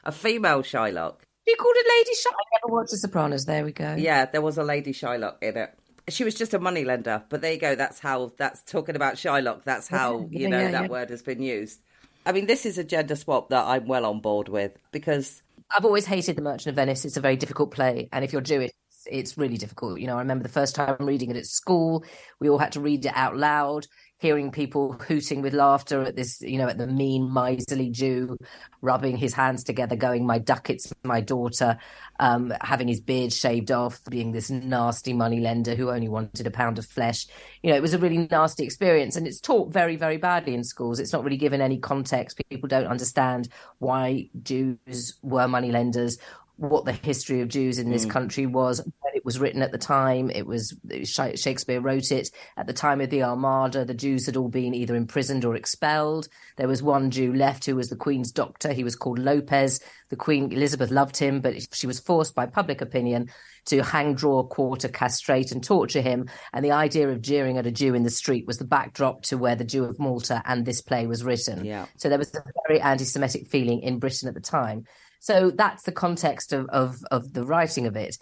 A 0.03 0.11
female 0.11 0.61
Shylock. 0.61 1.15
You 1.45 1.55
called 1.55 1.75
it 1.77 1.85
Lady 1.97 2.17
Shylock. 2.17 2.33
I 2.33 2.59
never 2.63 2.75
watched 2.75 2.91
The 2.91 2.97
Sopranos. 2.97 3.45
There 3.45 3.63
we 3.63 3.71
go. 3.71 3.95
Yeah, 3.95 4.25
there 4.25 4.41
was 4.41 4.57
a 4.57 4.63
lady 4.63 4.93
Shylock 4.93 5.41
in 5.41 5.57
it. 5.57 5.73
She 6.09 6.23
was 6.23 6.35
just 6.35 6.53
a 6.53 6.59
moneylender, 6.59 7.23
but 7.27 7.41
there 7.41 7.53
you 7.53 7.59
go. 7.59 7.75
That's 7.75 7.99
how. 7.99 8.31
That's 8.37 8.61
talking 8.63 8.95
about 8.95 9.15
Shylock. 9.15 9.63
That's 9.63 9.87
how 9.87 10.27
you 10.31 10.47
know 10.47 10.59
yeah, 10.59 10.71
that 10.71 10.83
yeah. 10.83 10.89
word 10.89 11.09
has 11.09 11.21
been 11.21 11.41
used. 11.41 11.81
I 12.25 12.31
mean, 12.33 12.45
this 12.45 12.65
is 12.65 12.77
a 12.77 12.83
gender 12.83 13.15
swap 13.15 13.49
that 13.49 13.65
I'm 13.65 13.87
well 13.87 14.05
on 14.05 14.19
board 14.19 14.49
with 14.49 14.77
because 14.91 15.41
I've 15.75 15.85
always 15.85 16.05
hated 16.05 16.37
The 16.37 16.41
Merchant 16.41 16.67
of 16.67 16.75
Venice. 16.75 17.05
It's 17.05 17.17
a 17.17 17.21
very 17.21 17.35
difficult 17.37 17.71
play, 17.71 18.07
and 18.11 18.23
if 18.23 18.31
you're 18.31 18.41
Jewish, 18.41 18.71
it's 19.09 19.37
really 19.37 19.57
difficult. 19.57 19.99
You 19.99 20.07
know, 20.07 20.15
I 20.15 20.19
remember 20.19 20.43
the 20.43 20.49
first 20.49 20.75
time 20.75 20.95
reading 20.99 21.31
it 21.31 21.37
at 21.37 21.45
school. 21.45 22.03
We 22.39 22.49
all 22.49 22.57
had 22.57 22.73
to 22.73 22.81
read 22.81 23.05
it 23.05 23.13
out 23.15 23.35
loud, 23.37 23.87
hearing 24.19 24.51
people 24.51 24.93
hooting 24.93 25.41
with 25.41 25.53
laughter 25.53 26.01
at 26.03 26.15
this, 26.15 26.41
you 26.41 26.57
know, 26.57 26.67
at 26.67 26.77
the 26.77 26.87
mean, 26.87 27.31
miserly 27.31 27.89
Jew 27.89 28.37
rubbing 28.81 29.17
his 29.17 29.33
hands 29.33 29.63
together, 29.63 29.95
going, 29.95 30.25
"My 30.25 30.39
ducats, 30.39 30.91
my 31.03 31.21
daughter," 31.21 31.77
um, 32.19 32.53
having 32.61 32.87
his 32.87 33.01
beard 33.01 33.31
shaved 33.31 33.71
off, 33.71 33.99
being 34.09 34.31
this 34.31 34.49
nasty 34.49 35.13
money 35.13 35.39
lender 35.39 35.75
who 35.75 35.89
only 35.89 36.09
wanted 36.09 36.47
a 36.47 36.51
pound 36.51 36.79
of 36.79 36.85
flesh. 36.85 37.27
You 37.61 37.69
know, 37.69 37.75
it 37.75 37.81
was 37.81 37.93
a 37.93 37.99
really 37.99 38.27
nasty 38.29 38.63
experience, 38.63 39.15
and 39.15 39.27
it's 39.27 39.39
taught 39.39 39.71
very, 39.71 39.95
very 39.95 40.17
badly 40.17 40.53
in 40.53 40.63
schools. 40.63 40.99
It's 40.99 41.13
not 41.13 41.23
really 41.23 41.37
given 41.37 41.61
any 41.61 41.77
context. 41.77 42.41
People 42.49 42.67
don't 42.67 42.87
understand 42.87 43.49
why 43.79 44.29
Jews 44.41 45.19
were 45.21 45.47
moneylenders 45.47 46.17
what 46.57 46.85
the 46.85 46.91
history 46.91 47.41
of 47.41 47.47
Jews 47.47 47.79
in 47.79 47.89
this 47.89 48.05
mm. 48.05 48.09
country 48.09 48.45
was 48.45 48.79
when 48.79 49.15
it 49.15 49.23
was 49.23 49.39
written 49.39 49.61
at 49.61 49.71
the 49.71 49.77
time. 49.77 50.29
It 50.29 50.45
was, 50.45 50.75
it 50.89 50.99
was 51.01 51.09
Sha- 51.09 51.35
Shakespeare 51.35 51.79
wrote 51.79 52.11
it 52.11 52.31
at 52.57 52.67
the 52.67 52.73
time 52.73 52.99
of 52.99 53.09
the 53.09 53.23
Armada. 53.23 53.85
The 53.85 53.93
Jews 53.93 54.25
had 54.25 54.35
all 54.35 54.49
been 54.49 54.73
either 54.73 54.95
imprisoned 54.95 55.45
or 55.45 55.55
expelled. 55.55 56.27
There 56.57 56.67
was 56.67 56.83
one 56.83 57.11
Jew 57.11 57.33
left 57.33 57.65
who 57.65 57.75
was 57.75 57.89
the 57.89 57.95
Queen's 57.95 58.31
doctor. 58.31 58.73
He 58.73 58.83
was 58.83 58.95
called 58.95 59.19
Lopez. 59.19 59.79
The 60.09 60.15
Queen 60.15 60.51
Elizabeth 60.51 60.89
loved 60.89 61.17
him, 61.17 61.41
but 61.41 61.73
she 61.75 61.87
was 61.87 61.99
forced 61.99 62.33
by 62.33 62.45
public 62.45 62.81
opinion 62.81 63.29
to 63.65 63.83
hang, 63.83 64.15
draw, 64.15 64.43
quarter, 64.43 64.87
castrate, 64.87 65.51
and 65.51 65.63
torture 65.63 66.01
him. 66.01 66.29
And 66.53 66.63
the 66.63 66.71
idea 66.71 67.09
of 67.09 67.21
jeering 67.21 67.57
at 67.57 67.67
a 67.67 67.71
Jew 67.71 67.93
in 67.93 68.03
the 68.03 68.09
street 68.09 68.47
was 68.47 68.57
the 68.57 68.65
backdrop 68.65 69.23
to 69.23 69.37
where 69.37 69.55
the 69.55 69.65
Jew 69.65 69.83
of 69.83 69.99
Malta 69.99 70.41
and 70.45 70.65
this 70.65 70.81
play 70.81 71.05
was 71.05 71.23
written. 71.23 71.65
Yeah. 71.65 71.85
So 71.97 72.09
there 72.09 72.17
was 72.17 72.33
a 72.33 72.43
very 72.67 72.79
anti-Semitic 72.79 73.47
feeling 73.47 73.81
in 73.81 73.99
Britain 73.99 74.29
at 74.29 74.33
the 74.33 74.39
time. 74.39 74.85
So 75.27 75.51
that's 75.51 75.83
the 75.83 75.91
context 75.91 76.53
of 76.53 76.69
of, 76.69 77.03
of 77.11 77.33
the 77.33 77.43
writing 77.43 77.85
of 77.85 77.97
it. 77.97 78.17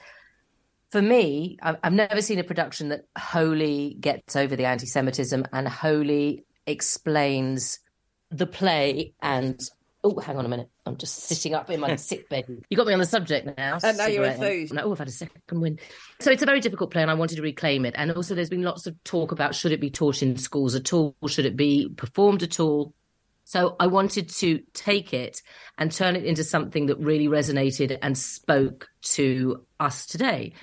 For 0.90 1.04
me, 1.04 1.60
I've, 1.62 1.94
never 1.94 2.20
seen 2.20 2.40
a 2.40 2.44
production 2.44 2.90
that 2.90 3.02
wholly 3.16 3.96
gets 4.00 4.36
over 4.36 4.56
the 4.56 4.66
anti-Semitism 4.66 5.46
and 5.54 5.68
wholly 5.68 6.46
explains 6.66 7.80
the 8.32 8.48
play. 8.48 9.14
And 9.22 9.60
oh, 10.04 10.20
hang 10.20 10.38
on 10.38 10.46
a 10.46 10.50
minute, 10.50 10.70
I'm 10.88 10.98
just 10.98 11.16
sitting 11.20 11.54
up 11.54 11.70
in 11.70 11.80
my 11.80 11.96
sick 12.12 12.28
bed. 12.28 12.46
You 12.70 12.78
got 12.78 12.88
me 12.88 12.94
on 12.94 13.00
the 13.00 13.06
subject 13.06 13.56
now. 13.56 13.78
And 13.84 13.98
now 14.00 14.08
you're 14.08 14.26
enthused. 14.26 14.76
Oh, 14.76 14.92
I've 14.92 14.98
had 14.98 15.08
a 15.08 15.12
second 15.12 15.62
win. 15.62 15.78
So 16.22 16.32
it's 16.32 16.42
a 16.42 16.48
very 16.48 16.60
difficult 16.60 16.90
play, 16.90 17.04
and 17.04 17.12
I 17.12 17.16
wanted 17.16 17.36
to 17.36 17.44
reclaim 17.44 17.86
it. 17.86 17.94
And 17.98 18.14
also, 18.14 18.34
there's 18.34 18.50
been 18.50 18.64
lots 18.64 18.88
of 18.88 18.96
talk 19.04 19.32
about 19.32 19.54
should 19.54 19.74
it 19.74 19.82
be 19.82 19.92
taught 19.92 20.24
in 20.24 20.38
schools 20.38 20.74
at 20.74 20.92
all, 20.92 21.16
should 21.28 21.46
it 21.46 21.56
be 21.56 21.88
performed 21.90 22.42
at 22.42 22.60
all. 22.60 22.96
So 23.46 23.76
I 23.80 23.88
wanted 23.88 24.30
to 24.30 24.60
take 24.74 25.14
it 25.14 25.42
and 25.78 25.92
turn 25.92 26.16
it 26.16 26.26
into 26.26 26.44
something 26.44 26.88
that 26.88 26.98
really 26.98 27.28
resonated 27.28 27.98
and 28.02 28.18
spoke 28.18 28.90
to 29.04 29.66
us 29.80 30.08
today. 30.08 30.54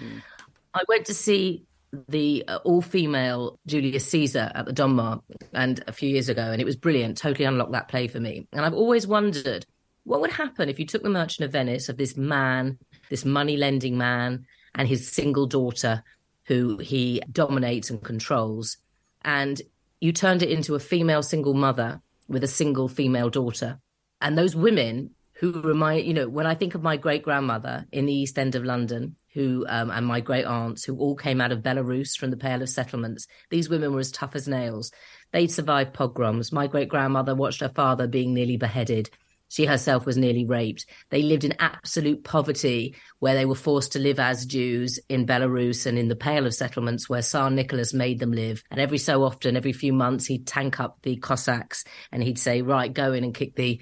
I 0.74 0.82
went 0.88 1.06
to 1.06 1.14
see 1.14 1.64
the 2.08 2.44
uh, 2.48 2.58
all-female 2.64 3.60
Julius 3.66 4.08
Caesar 4.08 4.50
at 4.54 4.66
the 4.66 4.72
Donmar 4.72 5.22
and 5.52 5.82
a 5.86 5.92
few 5.92 6.08
years 6.08 6.28
ago, 6.28 6.42
and 6.42 6.60
it 6.60 6.64
was 6.64 6.76
brilliant. 6.76 7.18
Totally 7.18 7.44
unlocked 7.44 7.72
that 7.72 7.88
play 7.88 8.08
for 8.08 8.18
me. 8.18 8.48
And 8.52 8.64
I've 8.64 8.74
always 8.74 9.06
wondered 9.06 9.64
what 10.04 10.20
would 10.20 10.32
happen 10.32 10.68
if 10.68 10.80
you 10.80 10.86
took 10.86 11.02
the 11.04 11.08
Merchant 11.08 11.44
of 11.44 11.52
Venice 11.52 11.88
of 11.88 11.96
this 11.96 12.16
man, 12.16 12.78
this 13.10 13.24
money-lending 13.24 13.96
man, 13.96 14.46
and 14.74 14.88
his 14.88 15.08
single 15.08 15.46
daughter, 15.46 16.02
who 16.46 16.78
he 16.78 17.22
dominates 17.30 17.90
and 17.90 18.02
controls, 18.02 18.78
and 19.22 19.62
you 20.00 20.12
turned 20.12 20.42
it 20.42 20.50
into 20.50 20.74
a 20.74 20.80
female 20.80 21.22
single 21.22 21.54
mother 21.54 22.00
with 22.32 22.42
a 22.42 22.48
single 22.48 22.88
female 22.88 23.30
daughter. 23.30 23.78
And 24.20 24.36
those 24.36 24.56
women 24.56 25.10
who 25.34 25.60
remind, 25.60 26.06
you 26.06 26.14
know, 26.14 26.28
when 26.28 26.46
I 26.46 26.54
think 26.54 26.74
of 26.74 26.82
my 26.82 26.96
great 26.96 27.22
grandmother 27.22 27.86
in 27.90 28.06
the 28.06 28.14
East 28.14 28.38
End 28.38 28.54
of 28.54 28.64
London, 28.64 29.16
who, 29.34 29.64
um, 29.68 29.90
and 29.90 30.06
my 30.06 30.20
great 30.20 30.44
aunts, 30.44 30.84
who 30.84 30.96
all 30.98 31.16
came 31.16 31.40
out 31.40 31.52
of 31.52 31.62
Belarus 31.62 32.16
from 32.16 32.30
the 32.30 32.36
Pale 32.36 32.62
of 32.62 32.68
Settlements, 32.68 33.26
these 33.50 33.68
women 33.68 33.92
were 33.92 34.00
as 34.00 34.12
tough 34.12 34.36
as 34.36 34.46
nails. 34.46 34.92
They'd 35.32 35.50
survived 35.50 35.94
pogroms. 35.94 36.52
My 36.52 36.66
great 36.66 36.88
grandmother 36.88 37.34
watched 37.34 37.60
her 37.60 37.70
father 37.70 38.06
being 38.06 38.34
nearly 38.34 38.56
beheaded. 38.56 39.10
She 39.52 39.66
herself 39.66 40.06
was 40.06 40.16
nearly 40.16 40.46
raped. 40.46 40.86
They 41.10 41.20
lived 41.20 41.44
in 41.44 41.52
absolute 41.58 42.24
poverty 42.24 42.96
where 43.18 43.34
they 43.34 43.44
were 43.44 43.54
forced 43.54 43.92
to 43.92 43.98
live 43.98 44.18
as 44.18 44.46
Jews 44.46 44.98
in 45.10 45.26
Belarus 45.26 45.84
and 45.84 45.98
in 45.98 46.08
the 46.08 46.16
Pale 46.16 46.46
of 46.46 46.54
Settlements 46.54 47.06
where 47.06 47.20
Tsar 47.20 47.50
Nicholas 47.50 47.92
made 47.92 48.18
them 48.18 48.32
live. 48.32 48.64
And 48.70 48.80
every 48.80 48.96
so 48.96 49.24
often, 49.24 49.54
every 49.54 49.74
few 49.74 49.92
months, 49.92 50.24
he'd 50.24 50.46
tank 50.46 50.80
up 50.80 50.96
the 51.02 51.16
Cossacks 51.16 51.84
and 52.10 52.22
he'd 52.22 52.38
say, 52.38 52.62
right, 52.62 52.90
go 52.90 53.12
in 53.12 53.24
and 53.24 53.34
kick 53.34 53.54
the, 53.54 53.78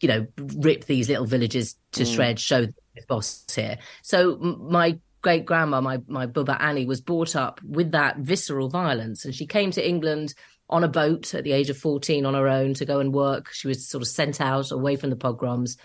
you 0.00 0.08
know, 0.08 0.26
rip 0.38 0.86
these 0.86 1.10
little 1.10 1.26
villages 1.26 1.76
to 1.92 2.04
mm. 2.04 2.14
shreds, 2.14 2.40
show 2.40 2.64
the 2.64 2.72
boss 3.06 3.44
here. 3.54 3.76
So 4.00 4.38
my 4.38 4.98
great 5.20 5.44
grandma, 5.44 5.82
my, 5.82 6.00
my 6.08 6.28
Bubba 6.28 6.58
Annie, 6.58 6.86
was 6.86 7.02
brought 7.02 7.36
up 7.36 7.60
with 7.62 7.92
that 7.92 8.16
visceral 8.16 8.70
violence. 8.70 9.26
And 9.26 9.34
she 9.34 9.46
came 9.46 9.70
to 9.72 9.86
England 9.86 10.32
on 10.70 10.84
a 10.84 10.88
boat 10.88 11.34
at 11.34 11.44
the 11.44 11.52
age 11.52 11.68
of 11.68 11.76
14 11.76 12.24
on 12.24 12.34
her 12.34 12.48
own 12.48 12.74
to 12.74 12.84
go 12.84 13.00
and 13.00 13.12
work. 13.12 13.52
She 13.52 13.68
was 13.68 13.86
sort 13.86 14.02
of 14.02 14.08
sent 14.08 14.40
out 14.40 14.70
away 14.70 14.96
from 14.96 15.10
the 15.10 15.16
pogroms 15.16 15.76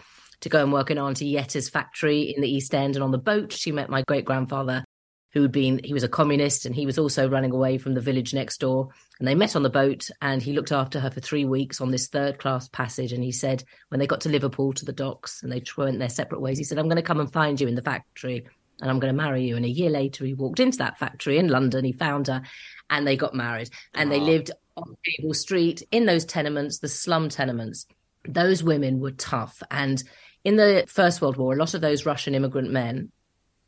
to 0.41 0.49
go 0.49 0.61
and 0.61 0.71
work 0.71 0.91
in 0.91 0.97
Auntie 0.97 1.33
Yetta's 1.33 1.69
factory 1.69 2.33
in 2.35 2.41
the 2.41 2.49
East 2.49 2.73
End. 2.73 2.95
And 2.95 3.03
on 3.03 3.11
the 3.11 3.17
boat, 3.17 3.51
she 3.51 3.71
met 3.71 3.89
my 3.89 4.03
great 4.03 4.25
grandfather, 4.25 4.85
who 5.33 5.41
had 5.41 5.51
been, 5.51 5.81
he 5.83 5.93
was 5.93 6.03
a 6.03 6.07
communist 6.07 6.65
and 6.65 6.73
he 6.73 6.85
was 6.85 6.97
also 6.97 7.27
running 7.27 7.51
away 7.51 7.77
from 7.77 7.93
the 7.93 8.01
village 8.01 8.33
next 8.33 8.59
door. 8.59 8.89
And 9.19 9.27
they 9.27 9.35
met 9.35 9.55
on 9.55 9.63
the 9.63 9.69
boat 9.69 10.09
and 10.21 10.41
he 10.41 10.53
looked 10.53 10.71
after 10.71 10.99
her 10.99 11.09
for 11.09 11.19
three 11.19 11.45
weeks 11.45 11.81
on 11.81 11.91
this 11.91 12.07
third 12.07 12.37
class 12.37 12.69
passage. 12.69 13.11
And 13.11 13.23
he 13.23 13.31
said, 13.31 13.63
when 13.89 13.99
they 13.99 14.07
got 14.07 14.21
to 14.21 14.29
Liverpool 14.29 14.71
to 14.73 14.85
the 14.85 14.93
docks 14.93 15.41
and 15.41 15.51
they 15.51 15.63
went 15.77 15.99
their 15.99 16.09
separate 16.09 16.41
ways, 16.41 16.57
he 16.57 16.63
said, 16.63 16.77
I'm 16.77 16.87
going 16.87 16.95
to 16.97 17.01
come 17.01 17.19
and 17.19 17.31
find 17.31 17.59
you 17.59 17.67
in 17.67 17.75
the 17.75 17.81
factory 17.81 18.45
and 18.81 18.89
I'm 18.89 18.99
going 18.99 19.13
to 19.13 19.21
marry 19.21 19.43
you. 19.43 19.55
And 19.55 19.65
a 19.65 19.69
year 19.69 19.89
later, 19.89 20.25
he 20.25 20.33
walked 20.33 20.59
into 20.59 20.77
that 20.77 20.99
factory 20.99 21.37
in 21.37 21.47
London. 21.47 21.85
He 21.85 21.91
found 21.91 22.27
her 22.27 22.41
and 22.89 23.07
they 23.07 23.17
got 23.17 23.33
married 23.33 23.69
and 23.93 24.11
they 24.11 24.19
lived 24.19 24.51
on 24.77 24.95
Cable 25.05 25.33
Street 25.33 25.83
in 25.91 26.05
those 26.05 26.25
tenements, 26.25 26.79
the 26.79 26.87
slum 26.87 27.29
tenements. 27.29 27.85
Those 28.27 28.63
women 28.63 28.99
were 28.99 29.11
tough. 29.11 29.61
And 29.71 30.03
in 30.43 30.55
the 30.55 30.85
First 30.87 31.21
World 31.21 31.37
War, 31.37 31.53
a 31.53 31.57
lot 31.57 31.73
of 31.73 31.81
those 31.81 32.05
Russian 32.05 32.35
immigrant 32.35 32.71
men 32.71 33.11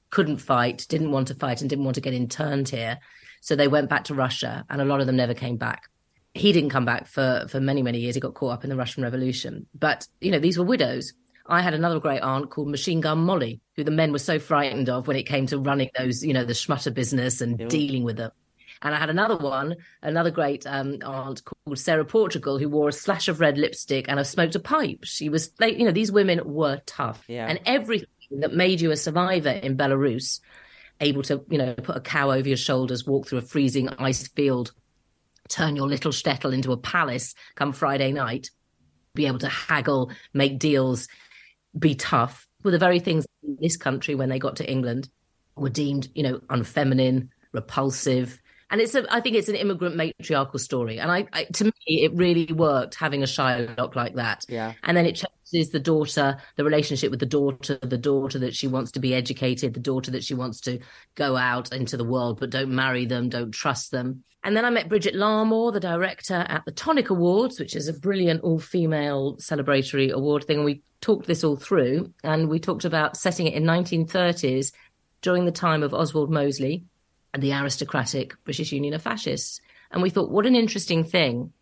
couldn't 0.10 0.38
fight, 0.38 0.86
didn't 0.90 1.12
want 1.12 1.28
to 1.28 1.36
fight, 1.36 1.62
and 1.62 1.70
didn't 1.70 1.86
want 1.86 1.96
to 1.96 2.02
get 2.02 2.14
interned 2.14 2.70
here. 2.70 3.00
So 3.42 3.56
they 3.56 3.68
went 3.68 3.90
back 3.90 4.06
to 4.06 4.16
Russia, 4.16 4.66
and 4.70 4.82
a 4.82 4.86
lot 4.86 5.00
of 5.00 5.08
them 5.08 5.16
never 5.16 5.34
came 5.34 5.58
back. 5.58 5.84
He 6.34 6.52
didn't 6.52 6.70
come 6.70 6.86
back 6.86 7.08
for, 7.08 7.46
for 7.50 7.60
many, 7.60 7.82
many 7.82 8.00
years. 8.00 8.16
He 8.16 8.22
got 8.22 8.34
caught 8.34 8.54
up 8.54 8.64
in 8.64 8.70
the 8.70 8.76
Russian 8.76 9.04
Revolution. 9.04 9.68
But, 9.78 10.08
you 10.22 10.32
know, 10.32 10.40
these 10.40 10.58
were 10.58 10.66
widows. 10.66 11.14
I 11.48 11.62
had 11.62 11.74
another 11.74 12.00
great 12.00 12.22
aunt 12.22 12.52
called 12.52 12.70
Machine 12.70 13.02
Gun 13.02 13.20
Molly, 13.20 13.62
who 13.76 13.84
the 13.84 13.92
men 13.92 14.12
were 14.12 14.20
so 14.20 14.38
frightened 14.38 14.90
of 14.90 15.08
when 15.08 15.18
it 15.18 15.24
came 15.24 15.48
to 15.48 15.58
running 15.58 15.90
those, 15.98 16.24
you 16.24 16.34
know, 16.34 16.44
the 16.44 16.54
schmutter 16.54 16.94
business 16.94 17.42
and 17.42 17.70
dealing 17.70 18.04
with 18.04 18.18
them. 18.18 18.32
And 18.82 18.94
I 18.94 19.00
had 19.00 19.10
another 19.10 19.38
one, 19.38 19.76
another 20.02 20.32
great 20.32 20.66
um, 20.68 21.00
aunt 21.04 21.44
called 21.44 21.80
Sarah 21.80 22.06
Portugal, 22.06 22.58
who 22.58 22.70
wore 22.70 22.90
a 22.90 22.94
slash 22.94 23.28
of 23.28 23.40
red 23.40 23.58
lipstick 23.58 24.06
and 24.08 24.26
smoked 24.26 24.56
a 24.56 24.60
pipe. 24.60 25.00
She 25.04 25.30
was, 25.30 25.52
like, 25.60 25.78
you 25.78 25.86
know, 25.86 25.92
these 25.92 26.12
women 26.12 26.42
were 26.46 26.82
tough. 26.86 27.24
Yeah. 27.28 27.48
And 27.48 27.60
everything 27.66 28.08
that 28.40 28.54
made 28.54 28.82
you 28.82 28.92
a 28.92 28.96
survivor 28.96 29.50
in 29.50 29.78
Belarus, 29.78 30.40
able 31.00 31.24
to, 31.24 31.44
you 31.50 31.58
know, 31.58 31.74
put 31.74 31.98
a 31.98 32.02
cow 32.02 32.32
over 32.32 32.48
your 32.48 32.58
shoulders, 32.58 33.06
walk 33.06 33.28
through 33.28 33.40
a 33.40 33.44
freezing 33.44 33.90
ice 33.90 34.28
field, 34.28 34.74
turn 35.50 35.76
your 35.76 35.88
little 35.88 36.12
shtetl 36.12 36.54
into 36.54 36.72
a 36.72 36.78
palace 36.78 37.34
come 37.56 37.74
Friday 37.74 38.12
night, 38.12 38.50
be 39.14 39.28
able 39.28 39.40
to 39.40 39.50
haggle, 39.50 40.12
make 40.34 40.60
deals, 40.60 41.08
be 41.78 41.96
tough, 41.96 42.48
were 42.64 42.72
the 42.72 42.78
very 42.78 43.00
things 43.00 43.26
in 43.44 43.58
this 43.62 43.78
country 43.78 44.16
when 44.16 44.30
they 44.30 44.40
got 44.40 44.58
to 44.58 44.70
England 44.70 45.10
were 45.56 45.70
deemed, 45.70 46.10
you 46.14 46.24
know, 46.24 46.40
unfeminine, 46.50 47.30
repulsive. 47.52 48.40
And 48.70 48.82
it's 48.82 48.96
a, 48.96 49.06
I 49.14 49.22
think 49.22 49.36
it's 49.36 49.50
an 49.50 49.56
immigrant 49.56 49.96
matriarchal 49.96 50.60
story. 50.60 51.00
And 51.00 51.12
I, 51.12 51.28
I 51.32 51.46
to 51.46 51.66
me, 51.66 51.72
it 51.88 52.14
really 52.14 52.52
worked 52.52 52.96
having 52.96 53.24
a 53.24 53.26
Shylock 53.26 53.96
like 53.96 54.16
that. 54.16 54.46
Yeah. 54.50 54.74
And 54.84 54.98
then 54.98 55.06
it 55.06 55.16
changes 55.16 55.72
the 55.72 55.80
daughter, 55.80 56.38
the 56.58 56.66
relationship 56.66 57.10
with 57.10 57.20
the 57.20 57.26
daughter, 57.26 57.80
the 57.82 57.98
daughter 57.98 58.40
that 58.40 58.56
she 58.56 58.68
wants 58.68 58.92
to 58.92 59.00
be 59.00 59.14
educated, 59.14 59.74
the 59.74 59.80
daughter 59.80 60.12
that 60.12 60.24
she 60.24 60.34
wants 60.34 60.60
to 60.62 60.80
go 61.16 61.38
out 61.38 61.72
into 61.74 61.96
the 61.96 62.04
world, 62.04 62.40
but 62.40 62.50
don't 62.50 62.74
marry 62.74 63.06
them, 63.06 63.30
don't 63.30 63.52
trust 63.52 63.92
them. 63.92 64.24
And 64.44 64.56
then 64.56 64.66
I 64.66 64.70
met 64.70 64.90
Brigid 64.90 65.16
Larmour, 65.16 65.72
the 65.72 65.80
director 65.80 66.46
at 66.48 66.64
the 66.66 66.72
Tonic 66.72 67.10
Awards, 67.10 67.60
which 67.60 67.76
is 67.76 67.88
a 67.88 67.94
brilliant 67.94 68.44
all 68.44 68.60
female 68.60 69.36
celebratory 69.38 70.12
award 70.12 70.44
thing. 70.46 70.58
And 70.58 70.66
we 70.66 70.82
talked 71.02 71.28
this 71.28 71.44
all 71.44 71.56
through 71.56 72.14
and 72.24 72.50
we 72.50 72.60
talked 72.60 72.86
about 72.86 73.18
setting 73.18 73.48
it 73.48 73.54
in 73.54 73.64
1930s 73.64 74.72
during 75.22 75.46
the 75.46 75.52
time 75.52 75.84
of 75.84 75.94
Oswald 75.94 76.32
Mosley 76.32 76.84
the 77.38 77.54
aristocratic 77.54 78.36
British 78.44 78.72
Union 78.72 78.94
of 78.94 79.02
Fascists. 79.02 79.62
And 79.92 80.02
we 80.02 80.10
thought, 80.10 80.32
what 80.32 80.46
an 80.46 80.56
interesting 80.56 81.04
thing 81.04 81.54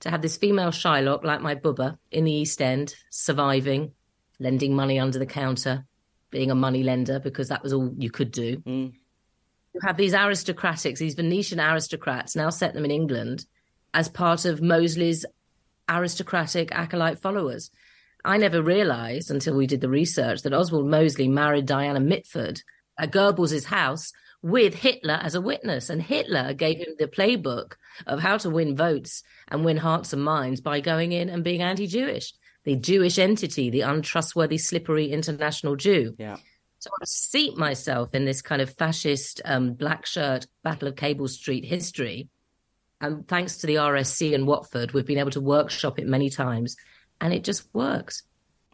to 0.00 0.10
have 0.10 0.22
this 0.22 0.36
female 0.36 0.70
Shylock 0.70 1.24
like 1.24 1.40
my 1.40 1.54
Bubba 1.54 1.98
in 2.10 2.24
the 2.24 2.32
East 2.32 2.60
End, 2.60 2.94
surviving, 3.10 3.92
lending 4.38 4.74
money 4.74 4.98
under 4.98 5.18
the 5.18 5.26
counter, 5.26 5.84
being 6.30 6.50
a 6.50 6.54
money 6.54 6.82
lender 6.82 7.18
because 7.18 7.48
that 7.48 7.62
was 7.62 7.72
all 7.72 7.92
you 7.96 8.10
could 8.10 8.30
do. 8.30 8.58
Mm. 8.58 8.92
You 9.74 9.80
have 9.82 9.96
these 9.96 10.14
aristocratics, 10.14 11.00
these 11.00 11.14
Venetian 11.14 11.60
aristocrats, 11.60 12.36
now 12.36 12.50
set 12.50 12.74
them 12.74 12.84
in 12.84 12.90
England 12.90 13.46
as 13.94 14.08
part 14.08 14.44
of 14.44 14.62
Mosley's 14.62 15.24
aristocratic 15.88 16.72
acolyte 16.72 17.18
followers. 17.18 17.70
I 18.24 18.38
never 18.38 18.62
realised 18.62 19.30
until 19.30 19.56
we 19.56 19.66
did 19.66 19.80
the 19.80 19.88
research 19.88 20.42
that 20.42 20.52
Oswald 20.52 20.88
Mosley 20.88 21.28
married 21.28 21.66
Diana 21.66 22.00
Mitford 22.00 22.62
at 22.98 23.12
Goebbels' 23.12 23.66
house 23.66 24.12
with 24.42 24.74
Hitler 24.74 25.18
as 25.22 25.34
a 25.34 25.40
witness. 25.40 25.90
And 25.90 26.02
Hitler 26.02 26.54
gave 26.54 26.78
him 26.78 26.94
the 26.98 27.08
playbook 27.08 27.74
of 28.06 28.20
how 28.20 28.38
to 28.38 28.50
win 28.50 28.76
votes 28.76 29.22
and 29.48 29.64
win 29.64 29.76
hearts 29.76 30.12
and 30.12 30.24
minds 30.24 30.60
by 30.60 30.80
going 30.80 31.12
in 31.12 31.28
and 31.28 31.44
being 31.44 31.62
anti 31.62 31.86
Jewish. 31.86 32.32
The 32.64 32.76
Jewish 32.76 33.18
entity, 33.18 33.70
the 33.70 33.82
untrustworthy, 33.82 34.58
slippery 34.58 35.12
international 35.12 35.76
Jew. 35.76 36.14
Yeah. 36.18 36.36
So 36.78 36.90
I 37.00 37.04
seat 37.04 37.56
myself 37.56 38.14
in 38.14 38.24
this 38.24 38.42
kind 38.42 38.60
of 38.60 38.74
fascist 38.76 39.40
um, 39.44 39.74
black 39.74 40.06
shirt 40.06 40.46
Battle 40.62 40.88
of 40.88 40.96
Cable 40.96 41.28
Street 41.28 41.64
history. 41.64 42.28
And 43.00 43.26
thanks 43.26 43.58
to 43.58 43.66
the 43.66 43.76
RSC 43.76 44.32
in 44.32 44.46
Watford, 44.46 44.92
we've 44.92 45.06
been 45.06 45.18
able 45.18 45.30
to 45.32 45.40
workshop 45.40 45.98
it 45.98 46.06
many 46.06 46.30
times 46.30 46.76
and 47.20 47.32
it 47.32 47.44
just 47.44 47.72
works. 47.74 48.22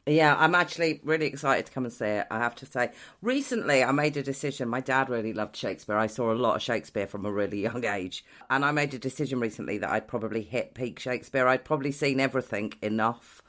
Yeah, 0.07 0.35
I'm 0.37 0.57
actually 0.57 1.01
really 1.05 1.27
excited 1.27 1.67
to 1.67 1.73
come 1.73 1.85
and 1.85 1.93
see 1.93 2.07
it. 2.07 2.27
I 2.29 2.39
have 2.39 2.57
to 2.57 2.67
say, 2.67 2.91
recently 3.21 3.85
I 3.85 3.93
made 3.93 4.17
a 4.17 4.23
decision. 4.23 4.69
My 4.69 4.81
dad 4.81 5.09
really 5.09 5.33
loved 5.33 5.55
Shakespeare. 5.55 5.97
I 5.97 6.09
saw 6.09 6.33
a 6.33 6.35
lot 6.35 6.57
of 6.57 6.63
Shakespeare 6.63 7.07
from 7.07 7.25
a 7.25 7.31
really 7.31 7.61
young 7.61 7.85
age, 7.85 8.25
and 8.51 8.65
I 8.65 8.73
made 8.73 8.95
a 8.95 8.99
decision 8.99 9.39
recently 9.39 9.79
that 9.79 9.91
I'd 9.91 10.09
probably 10.09 10.43
hit 10.43 10.75
peak 10.75 10.99
Shakespeare. 10.99 11.47
I'd 11.47 11.65
probably 11.65 11.93
seen 11.93 12.19
everything 12.19 12.73
enough, 12.83 13.43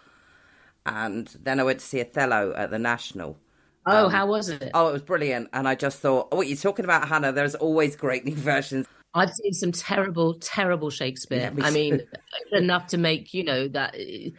and 0.86 1.27
then 1.41 1.60
I 1.60 1.63
went 1.63 1.79
to 1.79 1.86
see 1.86 2.01
Othello 2.01 2.53
at 2.55 2.69
the 2.69 2.79
National. 2.79 3.39
Oh, 3.88 4.05
um, 4.05 4.12
how 4.12 4.27
was 4.27 4.50
it? 4.50 4.69
Oh, 4.75 4.89
it 4.89 4.93
was 4.93 5.01
brilliant, 5.01 5.50
and 5.53 5.67
I 5.67 5.74
just 5.74 6.00
thought, 6.00 6.27
oh, 6.31 6.38
what 6.38 6.48
you're 6.48 6.55
talking 6.55 6.86
about, 6.86 7.07
Hannah? 7.07 7.31
There's 7.31 7.55
always 7.55 7.95
great 7.95 8.25
new 8.25 8.36
versions. 8.36 8.86
I've 9.13 9.34
seen 9.34 9.53
some 9.53 9.72
terrible, 9.72 10.36
terrible 10.39 10.89
Shakespeare. 10.89 11.51
Yeah, 11.55 11.65
I 11.65 11.72
mean, 11.72 12.01
enough 12.51 12.88
to 12.88 12.98
make 12.98 13.34
you 13.34 13.43
know 13.43 13.67
that 13.70 13.96
eh, 13.98 14.29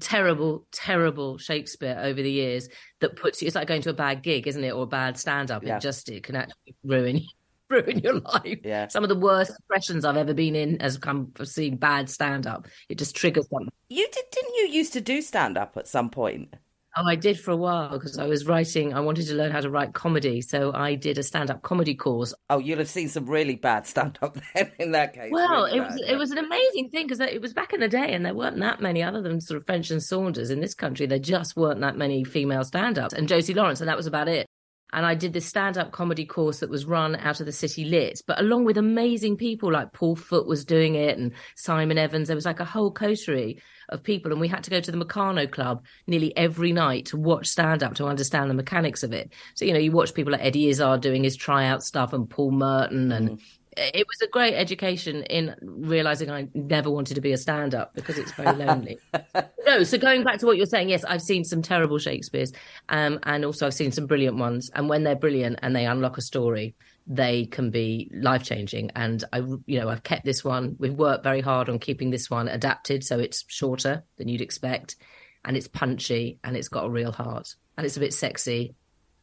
terrible, 0.00 0.66
terrible 0.72 1.38
Shakespeare 1.38 1.96
over 2.00 2.20
the 2.20 2.30
years 2.30 2.68
that 3.00 3.16
puts 3.16 3.40
you. 3.40 3.46
It's 3.46 3.54
like 3.54 3.68
going 3.68 3.82
to 3.82 3.90
a 3.90 3.94
bad 3.94 4.22
gig, 4.22 4.46
isn't 4.46 4.64
it, 4.64 4.72
or 4.72 4.84
a 4.84 4.86
bad 4.86 5.18
stand-up? 5.18 5.64
Yeah. 5.64 5.76
It 5.76 5.82
just 5.82 6.08
it 6.08 6.24
can 6.24 6.36
actually 6.36 6.74
ruin 6.82 7.20
ruin 7.70 8.00
your 8.00 8.20
life. 8.20 8.58
Yeah. 8.64 8.88
Some 8.88 9.04
of 9.04 9.08
the 9.08 9.18
worst 9.18 9.52
impressions 9.62 10.04
I've 10.04 10.16
ever 10.16 10.34
been 10.34 10.56
in 10.56 10.80
has 10.80 10.98
come 10.98 11.30
from 11.34 11.46
seeing 11.46 11.76
bad 11.76 12.10
stand-up. 12.10 12.66
It 12.88 12.98
just 12.98 13.14
triggers 13.14 13.48
something. 13.48 13.72
You 13.88 14.08
did, 14.10 14.24
didn't 14.32 14.54
you? 14.54 14.68
Used 14.68 14.94
to 14.94 15.00
do 15.00 15.22
stand-up 15.22 15.76
at 15.76 15.86
some 15.86 16.10
point. 16.10 16.54
Oh, 16.96 17.06
I 17.06 17.16
did 17.16 17.40
for 17.40 17.50
a 17.50 17.56
while 17.56 17.90
because 17.90 18.18
I 18.18 18.26
was 18.26 18.46
writing. 18.46 18.94
I 18.94 19.00
wanted 19.00 19.26
to 19.26 19.34
learn 19.34 19.50
how 19.50 19.60
to 19.60 19.68
write 19.68 19.94
comedy, 19.94 20.40
so 20.40 20.72
I 20.72 20.94
did 20.94 21.18
a 21.18 21.24
stand-up 21.24 21.62
comedy 21.62 21.94
course. 21.94 22.32
Oh, 22.50 22.58
you'll 22.58 22.78
have 22.78 22.88
seen 22.88 23.08
some 23.08 23.26
really 23.26 23.56
bad 23.56 23.86
stand-up 23.86 24.38
then. 24.54 24.70
In 24.78 24.92
that 24.92 25.12
case, 25.12 25.30
well, 25.32 25.64
really 25.64 25.78
it 25.78 25.80
was 25.80 26.02
it 26.08 26.16
was 26.16 26.30
an 26.30 26.38
amazing 26.38 26.90
thing 26.90 27.06
because 27.06 27.20
it 27.20 27.40
was 27.40 27.52
back 27.52 27.72
in 27.72 27.80
the 27.80 27.88
day, 27.88 28.12
and 28.12 28.24
there 28.24 28.34
weren't 28.34 28.60
that 28.60 28.80
many 28.80 29.02
other 29.02 29.20
than 29.22 29.40
sort 29.40 29.58
of 29.60 29.66
French 29.66 29.90
and 29.90 30.02
Saunders 30.02 30.50
in 30.50 30.60
this 30.60 30.74
country. 30.74 31.06
There 31.06 31.18
just 31.18 31.56
weren't 31.56 31.80
that 31.80 31.96
many 31.96 32.22
female 32.22 32.64
stand-ups, 32.64 33.14
and 33.14 33.28
Josie 33.28 33.54
Lawrence, 33.54 33.80
and 33.80 33.88
that 33.88 33.96
was 33.96 34.06
about 34.06 34.28
it. 34.28 34.46
And 34.94 35.04
I 35.04 35.14
did 35.14 35.32
this 35.32 35.46
stand-up 35.46 35.92
comedy 35.92 36.24
course 36.24 36.60
that 36.60 36.70
was 36.70 36.86
run 36.86 37.16
out 37.16 37.40
of 37.40 37.46
the 37.46 37.52
City 37.52 37.84
Lit, 37.84 38.20
but 38.26 38.40
along 38.40 38.64
with 38.64 38.78
amazing 38.78 39.36
people 39.36 39.72
like 39.72 39.92
Paul 39.92 40.16
Foot 40.16 40.46
was 40.46 40.64
doing 40.64 40.94
it, 40.94 41.18
and 41.18 41.32
Simon 41.56 41.98
Evans. 41.98 42.28
There 42.28 42.36
was 42.36 42.46
like 42.46 42.60
a 42.60 42.64
whole 42.64 42.92
coterie 42.92 43.60
of 43.88 44.02
people, 44.02 44.32
and 44.32 44.40
we 44.40 44.48
had 44.48 44.64
to 44.64 44.70
go 44.70 44.80
to 44.80 44.90
the 44.90 45.04
Meccano 45.04 45.50
Club 45.50 45.84
nearly 46.06 46.34
every 46.36 46.72
night 46.72 47.06
to 47.06 47.16
watch 47.16 47.48
stand 47.48 47.82
up 47.82 47.94
to 47.96 48.06
understand 48.06 48.48
the 48.48 48.54
mechanics 48.54 49.02
of 49.02 49.12
it. 49.12 49.32
So, 49.54 49.64
you 49.64 49.72
know, 49.72 49.78
you 49.78 49.92
watch 49.92 50.14
people 50.14 50.32
like 50.32 50.44
Eddie 50.44 50.68
Izzard 50.68 51.00
doing 51.00 51.24
his 51.24 51.36
tryout 51.36 51.82
stuff 51.82 52.12
and 52.12 52.30
Paul 52.30 52.52
Merton 52.52 53.12
and. 53.12 53.30
Mm. 53.30 53.42
It 53.76 54.06
was 54.06 54.20
a 54.22 54.28
great 54.28 54.54
education 54.54 55.22
in 55.24 55.54
realizing 55.62 56.30
I 56.30 56.48
never 56.54 56.90
wanted 56.90 57.14
to 57.14 57.20
be 57.20 57.32
a 57.32 57.36
stand 57.36 57.74
up 57.74 57.94
because 57.94 58.18
it's 58.18 58.32
very 58.32 58.56
lonely. 58.56 58.98
no, 59.66 59.82
so 59.84 59.98
going 59.98 60.24
back 60.24 60.38
to 60.40 60.46
what 60.46 60.56
you're 60.56 60.66
saying, 60.66 60.88
yes, 60.88 61.04
I've 61.04 61.22
seen 61.22 61.44
some 61.44 61.62
terrible 61.62 61.98
Shakespeare's, 61.98 62.52
um, 62.88 63.18
and 63.24 63.44
also 63.44 63.66
I've 63.66 63.74
seen 63.74 63.92
some 63.92 64.06
brilliant 64.06 64.36
ones. 64.36 64.70
And 64.74 64.88
when 64.88 65.04
they're 65.04 65.16
brilliant 65.16 65.58
and 65.62 65.74
they 65.74 65.86
unlock 65.86 66.18
a 66.18 66.22
story, 66.22 66.74
they 67.06 67.46
can 67.46 67.70
be 67.70 68.10
life 68.14 68.44
changing. 68.44 68.90
And 68.94 69.22
I, 69.32 69.38
you 69.38 69.80
know, 69.80 69.88
I've 69.88 70.02
kept 70.02 70.24
this 70.24 70.44
one. 70.44 70.76
We've 70.78 70.94
worked 70.94 71.24
very 71.24 71.40
hard 71.40 71.68
on 71.68 71.78
keeping 71.78 72.10
this 72.10 72.30
one 72.30 72.48
adapted 72.48 73.04
so 73.04 73.18
it's 73.18 73.44
shorter 73.48 74.04
than 74.16 74.28
you'd 74.28 74.40
expect, 74.40 74.96
and 75.44 75.56
it's 75.56 75.68
punchy 75.68 76.38
and 76.42 76.56
it's 76.56 76.68
got 76.68 76.86
a 76.86 76.90
real 76.90 77.12
heart 77.12 77.54
and 77.76 77.84
it's 77.84 77.96
a 77.96 78.00
bit 78.00 78.14
sexy, 78.14 78.74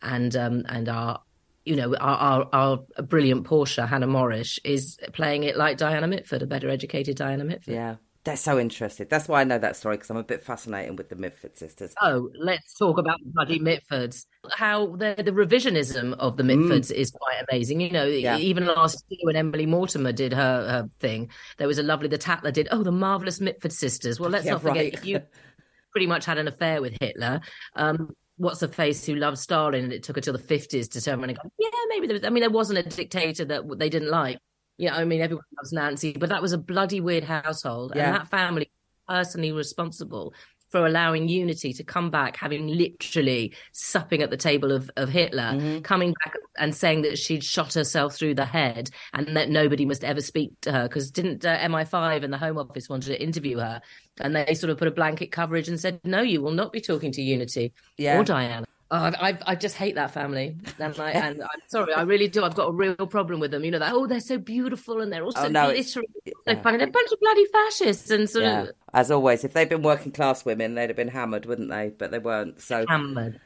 and 0.02 0.36
um 0.36 0.64
and 0.68 0.90
our. 0.90 1.22
You 1.66 1.76
know, 1.76 1.96
our, 1.96 2.48
our, 2.54 2.80
our 2.98 3.04
brilliant 3.04 3.46
Portia, 3.46 3.86
Hannah 3.86 4.08
Morrish, 4.08 4.58
is 4.64 4.98
playing 5.14 5.44
it 5.44 5.58
like 5.58 5.78
Diana 5.78 6.08
Mitford, 6.08 6.42
a 6.42 6.48
better 6.48 6.70
educated 6.70 7.18
Diana 7.18 7.44
Mitford. 7.44 7.74
Yeah, 7.74 7.96
they're 8.24 8.38
so 8.38 8.60
interested. 8.60 9.10
That's 9.10 9.28
why 9.28 9.42
I 9.42 9.44
know 9.46 9.58
that 9.58 9.76
story 9.76 9.96
because 9.96 10.12
I'm 10.12 10.18
a 10.18 10.24
bit 10.24 10.44
fascinated 10.44 10.96
with 10.98 11.10
the 11.10 11.16
Mitford 11.16 11.58
sisters. 11.58 11.96
Oh, 12.02 12.30
let's 12.40 12.78
talk 12.78 13.00
about 13.00 13.18
the 13.24 13.32
bloody 13.32 13.60
Mitfords. 13.60 14.26
How 14.52 14.96
the 14.96 15.16
the 15.18 15.32
revisionism 15.32 16.14
of 16.20 16.38
the 16.38 16.44
Mitfords 16.44 16.92
mm. 16.92 16.96
is 16.96 17.10
quite 17.10 17.44
amazing. 17.50 17.82
You 17.82 17.90
know, 17.90 18.06
yeah. 18.06 18.38
even 18.38 18.68
last 18.68 19.04
year 19.10 19.20
when 19.24 19.36
Emily 19.36 19.66
Mortimer 19.66 20.12
did 20.12 20.34
her, 20.34 20.38
her 20.68 20.90
thing, 21.00 21.32
there 21.58 21.68
was 21.68 21.80
a 21.80 21.84
lovely 21.84 22.10
the 22.10 22.20
Tatler 22.20 22.52
did. 22.52 22.68
Oh, 22.70 22.84
the 22.84 22.92
marvelous 22.92 23.42
Mitford 23.42 23.74
sisters. 23.74 24.20
Well, 24.20 24.30
let's 24.32 24.46
yeah, 24.46 24.52
not 24.54 24.62
forget 24.62 24.96
right. 24.96 25.06
you 25.06 25.22
pretty 25.92 26.08
much 26.08 26.26
had 26.26 26.38
an 26.38 26.48
affair 26.48 26.80
with 26.80 26.96
Hitler. 27.02 27.42
Um, 27.76 28.12
what's 28.42 28.62
a 28.64 28.68
face 28.68 29.06
who 29.06 29.16
loved 29.16 29.38
Stalin, 29.38 29.84
and 29.84 29.94
it 29.94 30.04
took 30.04 30.16
her 30.16 30.22
till 30.22 30.34
the 30.34 30.40
fifties 30.40 30.88
to 30.90 31.02
turn 31.02 31.20
around 31.20 31.30
and 31.30 31.38
go, 31.38 31.52
yeah, 31.60 31.70
maybe 31.90 32.08
there 32.08 32.16
was. 32.16 32.26
I 32.26 32.30
mean, 32.30 32.42
there 32.42 32.50
wasn't 32.50 32.80
a 32.80 32.84
dictator 32.84 33.46
that 33.46 33.64
they 33.78 33.90
didn't 33.90 34.10
like. 34.10 34.40
Yeah, 34.78 34.96
I 34.96 35.06
mean, 35.06 35.22
everyone 35.22 35.46
loves 35.58 35.72
Nancy, 35.72 36.14
but 36.14 36.30
that 36.30 36.42
was 36.42 36.54
a 36.54 36.58
bloody 36.58 37.02
weird 37.02 37.24
household. 37.24 37.94
Yeah. 37.96 38.08
And 38.08 38.16
that 38.16 38.28
family 38.30 38.72
personally 39.08 39.52
responsible 39.52 40.34
for 40.72 40.86
allowing 40.86 41.28
Unity 41.28 41.74
to 41.74 41.84
come 41.84 42.10
back, 42.10 42.38
having 42.38 42.68
literally 42.68 43.54
supping 43.74 44.22
at 44.22 44.30
the 44.30 44.38
table 44.38 44.72
of, 44.72 44.90
of 44.96 45.10
Hitler, 45.10 45.52
mm-hmm. 45.54 45.82
coming 45.82 46.16
back 46.24 46.36
and 46.58 46.74
saying 46.74 47.02
that 47.04 47.18
she'd 47.18 47.44
shot 47.44 47.74
herself 47.74 48.16
through 48.16 48.36
the 48.36 48.46
head 48.46 48.90
and 49.14 49.36
that 49.36 49.50
nobody 49.50 49.86
must 49.86 50.04
ever 50.04 50.22
speak 50.22 50.52
to 50.62 50.72
her 50.72 50.88
because 50.88 51.12
didn't 51.12 51.46
uh, 51.46 51.58
MI5 51.60 52.24
and 52.24 52.34
the 52.34 52.38
Home 52.38 52.58
Office 52.58 52.90
wanted 52.90 53.10
to 53.10 53.22
interview 53.22 53.58
her 53.58 53.82
and 54.20 54.36
they 54.36 54.54
sort 54.54 54.70
of 54.70 54.78
put 54.78 54.88
a 54.88 54.92
blanket 54.92 55.32
coverage 55.32 55.68
and 55.68 55.80
said, 55.80 56.00
no, 56.04 56.22
you 56.22 56.42
will 56.42 56.52
not 56.52 56.72
be 56.72 56.82
talking 56.82 57.12
to 57.12 57.22
Unity 57.22 57.74
yeah. 57.98 58.20
or 58.20 58.24
Diana. 58.24 58.66
Oh, 58.94 58.98
I, 58.98 59.38
I, 59.48 59.56
just 59.56 59.78
hate 59.78 59.96
that 59.96 60.12
family, 60.12 60.58
and, 60.78 61.00
I, 61.00 61.12
and 61.12 61.42
I'm 61.42 61.62
sorry, 61.68 61.94
I 61.94 62.02
really 62.02 62.28
do. 62.28 62.44
I've 62.44 62.56
got 62.56 62.68
a 62.68 62.74
real 62.74 63.08
problem 63.08 63.40
with 63.40 63.52
them. 63.52 63.64
You 63.64 63.72
know 63.72 63.80
that 63.80 63.94
oh, 63.94 64.06
they're 64.06 64.20
so 64.20 64.38
beautiful 64.38 65.00
and 65.00 65.14
they're 65.14 65.24
also 65.24 65.46
oh, 65.46 65.48
no, 65.48 65.72
glittering, 65.72 66.08
yeah. 66.26 66.62
funny. 66.62 66.78
They're 66.78 66.90
a 66.90 66.92
bunch 66.92 67.10
of 67.10 67.20
bloody 67.22 67.46
fascists 67.46 68.10
and 68.10 68.30
sort 68.30 68.44
yeah. 68.44 68.62
of. 68.64 68.72
As 68.94 69.10
always, 69.10 69.46
if 69.46 69.54
they'd 69.54 69.70
been 69.70 69.82
working 69.82 70.12
class 70.12 70.44
women, 70.44 70.76
they'd 70.76 70.90
have 70.90 70.98
been 70.98 71.08
hammered, 71.08 71.46
wouldn't 71.46 71.70
they? 71.70 71.94
But 71.98 72.12
they 72.12 72.20
weren't. 72.20 72.60
So 72.60 72.84
hammered. 72.90 73.40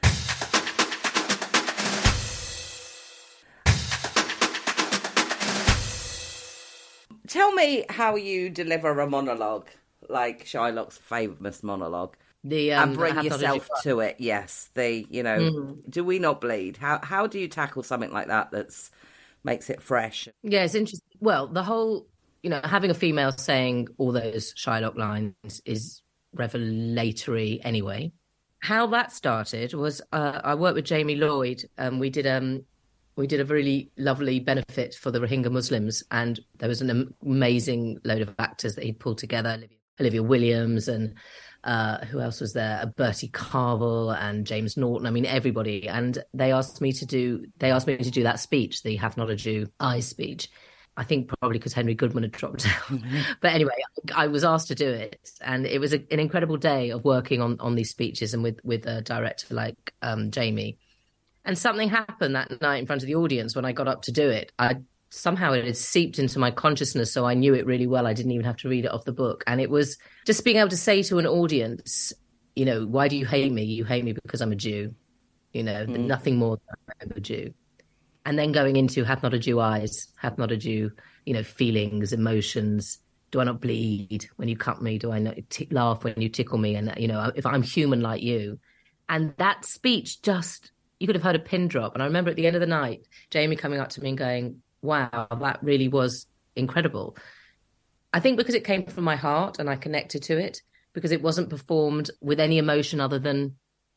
Tell 7.28 7.52
me 7.52 7.84
how 7.88 8.16
you 8.16 8.50
deliver 8.50 8.98
a 8.98 9.08
monologue, 9.08 9.68
like 10.08 10.44
Shylock's 10.44 10.98
famous 10.98 11.62
monologue. 11.62 12.16
The 12.48 12.72
um, 12.74 12.90
and 12.90 12.98
bring 12.98 13.14
Have 13.14 13.24
Not 13.24 13.38
a 13.40 13.42
yourself 13.42 13.68
to 13.82 14.00
it. 14.00 14.16
Yes, 14.20 14.70
the 14.74 15.04
you 15.10 15.22
know, 15.24 15.38
Mhm. 15.38 15.90
do 15.90 16.04
we 16.04 16.20
not 16.20 16.40
bleed? 16.40 16.76
How 16.76 17.00
how 17.02 17.26
do 17.26 17.40
you 17.40 17.48
tackle 17.48 17.82
something 17.82 18.12
like 18.12 18.28
that 18.28 18.52
that's 18.52 18.90
makes 19.42 19.68
it 19.68 19.82
fresh? 19.82 20.28
Yeah, 20.44 20.62
it's 20.62 20.76
interesting. 20.76 21.18
Well, 21.20 21.48
the 21.48 21.64
whole, 21.64 22.06
you 22.44 22.50
know, 22.50 22.60
having 22.62 22.90
a 22.90 22.94
female 22.94 23.32
saying 23.32 23.88
all 23.98 24.12
those 24.12 24.54
Shylock 24.54 24.96
lines 24.96 25.60
is 25.64 26.02
revelatory 26.34 27.60
anyway. 27.64 28.12
How 28.60 28.86
that 28.88 29.10
started 29.12 29.74
was 29.74 30.00
uh, 30.12 30.40
I 30.44 30.54
worked 30.54 30.76
with 30.76 30.84
Jamie 30.84 31.16
Lloyd. 31.16 31.64
Um, 31.78 31.98
we 31.98 32.10
did 32.10 32.26
um 32.28 32.64
we 33.16 33.26
did 33.26 33.40
a 33.40 33.44
really 33.46 33.90
lovely 33.96 34.38
benefit 34.40 34.94
for 34.94 35.10
the 35.10 35.18
Rohingya 35.18 35.50
Muslims, 35.50 36.04
and 36.10 36.38
there 36.58 36.68
was 36.68 36.80
an 36.82 37.12
amazing 37.24 37.98
load 38.04 38.20
of 38.22 38.34
actors 38.38 38.74
that 38.76 38.84
he'd 38.84 39.00
pulled 39.00 39.18
together. 39.18 39.50
Olivia, 39.50 39.78
Olivia 39.98 40.22
Williams 40.22 40.88
and 40.88 41.14
uh, 41.66 42.04
who 42.06 42.20
else 42.20 42.40
was 42.40 42.52
there? 42.52 42.92
Bertie 42.96 43.28
Carvel 43.28 44.12
and 44.12 44.46
James 44.46 44.76
Norton. 44.76 45.06
I 45.06 45.10
mean, 45.10 45.26
everybody. 45.26 45.88
And 45.88 46.16
they 46.32 46.52
asked 46.52 46.80
me 46.80 46.92
to 46.92 47.04
do. 47.04 47.44
They 47.58 47.72
asked 47.72 47.88
me 47.88 47.96
to 47.96 48.10
do 48.10 48.22
that 48.22 48.38
speech, 48.38 48.84
the 48.84 48.94
"Have 48.96 49.16
Not 49.16 49.30
a 49.30 49.36
Jew" 49.36 49.66
I 49.80 49.98
speech. 50.00 50.48
I 50.96 51.02
think 51.02 51.28
probably 51.28 51.58
because 51.58 51.74
Henry 51.74 51.94
Goodman 51.94 52.22
had 52.22 52.32
dropped 52.32 52.66
out. 52.66 53.00
but 53.40 53.52
anyway, 53.52 53.74
I 54.14 54.28
was 54.28 54.44
asked 54.44 54.68
to 54.68 54.76
do 54.76 54.88
it, 54.88 55.28
and 55.40 55.66
it 55.66 55.80
was 55.80 55.92
a, 55.92 56.02
an 56.12 56.20
incredible 56.20 56.56
day 56.56 56.90
of 56.90 57.04
working 57.04 57.42
on 57.42 57.58
on 57.58 57.74
these 57.74 57.90
speeches 57.90 58.32
and 58.32 58.44
with 58.44 58.60
with 58.62 58.86
a 58.86 59.02
director 59.02 59.52
like 59.54 59.92
um, 60.02 60.30
Jamie. 60.30 60.78
And 61.44 61.58
something 61.58 61.88
happened 61.88 62.36
that 62.36 62.60
night 62.60 62.78
in 62.78 62.86
front 62.86 63.02
of 63.02 63.06
the 63.06 63.16
audience 63.16 63.56
when 63.56 63.64
I 63.64 63.72
got 63.72 63.88
up 63.88 64.02
to 64.02 64.12
do 64.12 64.30
it. 64.30 64.52
I 64.56 64.76
somehow 65.10 65.52
it 65.52 65.64
had 65.64 65.76
seeped 65.76 66.18
into 66.18 66.38
my 66.38 66.50
consciousness, 66.50 67.12
so 67.12 67.26
I 67.26 67.34
knew 67.34 67.54
it 67.54 67.66
really 67.66 67.86
well. 67.86 68.06
I 68.06 68.12
didn't 68.12 68.32
even 68.32 68.46
have 68.46 68.56
to 68.58 68.68
read 68.68 68.84
it 68.84 68.92
off 68.92 69.04
the 69.04 69.12
book, 69.12 69.44
and 69.46 69.60
it 69.60 69.70
was 69.70 69.98
just 70.26 70.44
being 70.44 70.56
able 70.56 70.70
to 70.70 70.76
say 70.76 71.02
to 71.04 71.18
an 71.18 71.26
audience, 71.26 72.12
you 72.54 72.64
know, 72.64 72.86
why 72.86 73.08
do 73.08 73.16
you 73.16 73.26
hate 73.26 73.52
me? 73.52 73.64
You 73.64 73.84
hate 73.84 74.04
me 74.04 74.12
because 74.12 74.40
I'm 74.40 74.52
a 74.52 74.56
Jew. 74.56 74.94
You 75.52 75.62
know, 75.62 75.86
mm. 75.86 76.06
nothing 76.06 76.36
more 76.36 76.58
than 76.58 77.10
I'm 77.10 77.16
a 77.16 77.20
Jew 77.20 77.54
and 78.26 78.36
then 78.36 78.52
going 78.52 78.76
into 78.76 79.04
hath 79.04 79.22
not 79.22 79.32
a 79.32 79.38
Jew 79.38 79.60
eyes, 79.60 80.08
hath 80.16 80.36
not 80.36 80.50
a 80.50 80.56
Jew, 80.56 80.90
you 81.24 81.32
know, 81.32 81.44
feelings, 81.44 82.12
emotions. 82.12 82.98
Do 83.30 83.40
I 83.40 83.44
not 83.44 83.60
bleed 83.60 84.26
when 84.34 84.48
you 84.48 84.56
cut 84.56 84.82
me? 84.82 84.98
Do 84.98 85.12
I 85.12 85.20
not 85.20 85.36
t- 85.48 85.68
laugh 85.70 86.02
when 86.02 86.20
you 86.20 86.28
tickle 86.28 86.58
me? 86.58 86.74
And 86.74 86.92
you 86.98 87.06
know, 87.06 87.30
if 87.36 87.46
I'm 87.46 87.62
human 87.62 88.00
like 88.00 88.22
you, 88.22 88.58
and 89.08 89.32
that 89.38 89.64
speech 89.64 90.22
just 90.22 90.72
you 90.98 91.06
could 91.06 91.14
have 91.14 91.22
heard 91.22 91.36
a 91.36 91.40
pin 91.40 91.68
drop. 91.68 91.94
And 91.94 92.02
I 92.02 92.06
remember 92.06 92.30
at 92.30 92.36
the 92.36 92.46
end 92.46 92.56
of 92.56 92.60
the 92.60 92.66
night, 92.66 93.02
Jamie 93.30 93.54
coming 93.54 93.78
up 93.78 93.90
to 93.90 94.02
me 94.02 94.10
and 94.10 94.18
going, 94.18 94.62
"Wow, 94.82 95.28
that 95.40 95.58
really 95.62 95.88
was 95.88 96.26
incredible." 96.54 97.16
I 98.12 98.20
think 98.20 98.36
because 98.36 98.54
it 98.54 98.64
came 98.64 98.86
from 98.86 99.04
my 99.04 99.16
heart 99.16 99.58
and 99.58 99.68
I 99.68 99.76
connected 99.76 100.22
to 100.24 100.38
it 100.38 100.62
because 100.92 101.12
it 101.12 101.22
wasn't 101.22 101.50
performed 101.50 102.10
with 102.20 102.40
any 102.40 102.56
emotion 102.58 103.00
other 103.00 103.18
than 103.18 103.56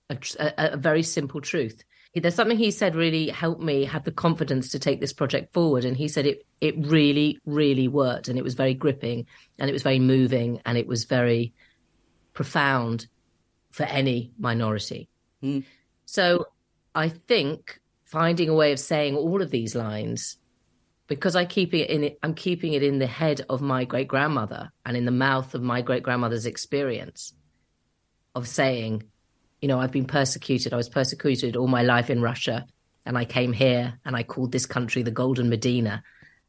a, 0.10 0.18
a, 0.39 0.54
a 0.74 0.78
very 0.78 1.04
simple 1.04 1.39
truth 1.39 1.84
there's 2.15 2.36
something 2.36 2.58
he 2.58 2.72
said 2.72 2.96
really 2.96 3.30
helped 3.30 3.62
me 3.62 3.86
have 3.86 4.04
the 4.04 4.12
confidence 4.12 4.70
to 4.70 4.80
take 4.80 5.00
this 5.00 5.13
project 5.13 5.54
forward 5.54 5.86
and 5.86 5.96
he 5.96 6.08
said 6.08 6.26
it 6.26 6.46
it 6.60 6.76
really 6.88 7.39
really 7.46 7.88
worked 7.88 8.28
and 8.28 8.38
it 8.38 8.44
was 8.44 8.56
very 8.56 8.74
gripping 8.74 9.28
and 9.60 9.70
it 9.70 9.74
was 9.74 9.84
very 9.84 10.00
moving 10.00 10.60
and 10.65 10.78
it 10.78 10.88
was 10.88 11.04
very 11.04 11.54
profound 12.34 13.08
for 13.72 13.84
any 13.84 14.32
minority 14.39 15.08
Mm. 15.42 15.63
so 16.04 16.48
i 16.94 17.08
think 17.08 17.80
finding 18.04 18.50
a 18.50 18.54
way 18.54 18.74
of 18.74 18.80
saying 18.80 19.15
all 19.15 19.42
of 19.42 19.52
these 19.52 19.74
lines 19.74 20.36
because 21.10 21.36
i 21.36 21.43
keep 21.43 21.74
it 21.74 21.89
in 21.89 22.04
it 22.06 22.19
i'm 22.24 22.34
keeping 22.34 22.74
it 22.74 22.84
in 22.84 23.00
the 23.00 23.08
head 23.08 23.41
of 23.50 23.62
my 23.62 23.84
great 23.84 24.08
grandmother 24.08 24.72
and 24.86 24.95
in 24.95 25.06
the 25.06 25.12
mouth 25.12 25.54
of 25.54 25.62
my 25.62 25.82
great 25.82 26.04
grandmother's 26.04 26.45
experience 26.45 27.34
of 28.36 28.48
saying 28.48 29.04
you 29.62 29.67
know, 29.67 29.80
I've 29.80 29.91
been 29.91 30.06
persecuted. 30.06 30.74
I 30.74 30.78
was 30.78 30.89
persecuted 30.89 31.56
all 31.56 31.67
my 31.67 31.84
life 31.84 32.10
in 32.10 32.22
Russia, 32.22 32.65
and 33.06 33.17
I 33.17 33.26
came 33.26 33.54
here 33.54 34.00
and 34.06 34.15
I 34.15 34.24
called 34.24 34.52
this 34.52 34.65
country 34.65 35.04
the 35.04 35.12
Golden 35.12 35.50
Medina. 35.50 36.04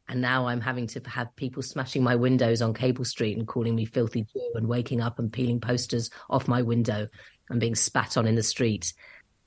And 0.07 0.21
now 0.21 0.47
I'm 0.47 0.61
having 0.61 0.87
to 0.87 1.01
have 1.07 1.35
people 1.35 1.63
smashing 1.63 2.03
my 2.03 2.15
windows 2.15 2.61
on 2.61 2.73
Cable 2.73 3.05
Street 3.05 3.37
and 3.37 3.47
calling 3.47 3.75
me 3.75 3.85
filthy 3.85 4.23
Jew 4.23 4.51
and 4.55 4.67
waking 4.67 4.99
up 4.99 5.19
and 5.19 5.31
peeling 5.31 5.61
posters 5.61 6.09
off 6.29 6.47
my 6.47 6.61
window 6.61 7.07
and 7.49 7.61
being 7.61 7.75
spat 7.75 8.17
on 8.17 8.27
in 8.27 8.35
the 8.35 8.43
street. 8.43 8.93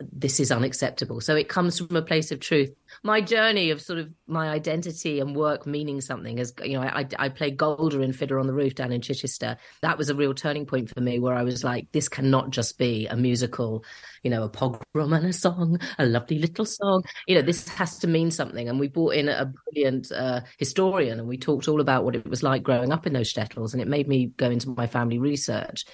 This 0.00 0.40
is 0.40 0.50
unacceptable. 0.50 1.20
So 1.20 1.37
it 1.37 1.48
comes 1.48 1.78
from 1.78 1.94
a 1.94 2.02
place 2.02 2.33
of 2.33 2.40
truth. 2.40 2.74
My 3.04 3.20
journey 3.20 3.70
of 3.70 3.80
sort 3.80 4.00
of 4.00 4.11
my 4.26 4.48
identity 4.48 5.20
and 5.20 5.37
work 5.37 5.66
meaning 5.66 6.00
something 6.00 6.38
is, 6.38 6.52
you 6.64 6.74
know, 6.74 6.83
I, 6.83 7.07
I 7.16 7.28
played 7.28 7.57
Golda 7.57 8.00
in 8.00 8.12
Fiddler 8.12 8.40
on 8.40 8.48
the 8.48 8.52
Roof 8.52 8.74
down 8.74 8.90
in 8.90 9.00
Chichester. 9.00 9.57
That 9.83 9.96
was 9.96 10.11
a 10.11 10.14
real 10.14 10.35
turning 10.35 10.66
point 10.66 10.90
for 10.90 11.00
me 11.00 11.20
where 11.20 11.35
I 11.35 11.44
was 11.44 11.62
like, 11.62 11.92
this 11.92 12.09
cannot 12.09 12.50
just 12.50 12.76
be 12.76 13.07
a 13.07 13.16
musical, 13.16 13.85
you 14.24 14.30
know, 14.30 14.42
a 14.42 14.48
pogrom 14.48 15.12
and 15.12 15.26
a 15.26 15.33
song, 15.33 15.78
a 15.96 16.07
lovely 16.07 16.40
little 16.40 16.66
song. 16.66 17.04
You 17.28 17.37
know, 17.37 17.42
this 17.42 17.68
has 17.68 17.98
to 17.98 18.09
mean 18.09 18.33
something. 18.33 18.68
And 18.68 18.80
we 18.80 18.88
brought 18.88 19.14
in 19.14 19.28
a 19.28 19.52
brilliant 19.72 20.11
uh, 20.11 20.40
historian 20.59 21.20
and 21.20 21.28
we 21.28 21.38
talked 21.38 21.68
all 21.68 21.80
about 21.80 22.04
what 22.04 22.16
it 22.16 22.26
was 22.28 22.42
like 22.42 22.64
growing 22.64 22.92
up 22.92 23.07
in 23.07 23.12
those 23.12 23.33
shtetls. 23.33 23.72
And 23.72 23.80
it 23.80 23.88
made 23.88 24.09
me 24.09 24.26
go 24.26 24.50
into 24.50 24.70
my 24.70 24.88
family 24.88 25.20
research. 25.20 25.85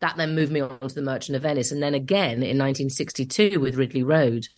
That 0.00 0.16
then 0.16 0.34
moved 0.34 0.52
me 0.52 0.60
on 0.60 0.78
to 0.80 0.94
the 0.94 1.02
Merchant 1.02 1.36
of 1.36 1.42
Venice. 1.42 1.72
And 1.72 1.82
then 1.82 1.94
again 1.94 2.42
in 2.42 2.58
1962 2.58 3.60
with 3.60 3.76
Ridley 3.76 4.02
Road, 4.02 4.48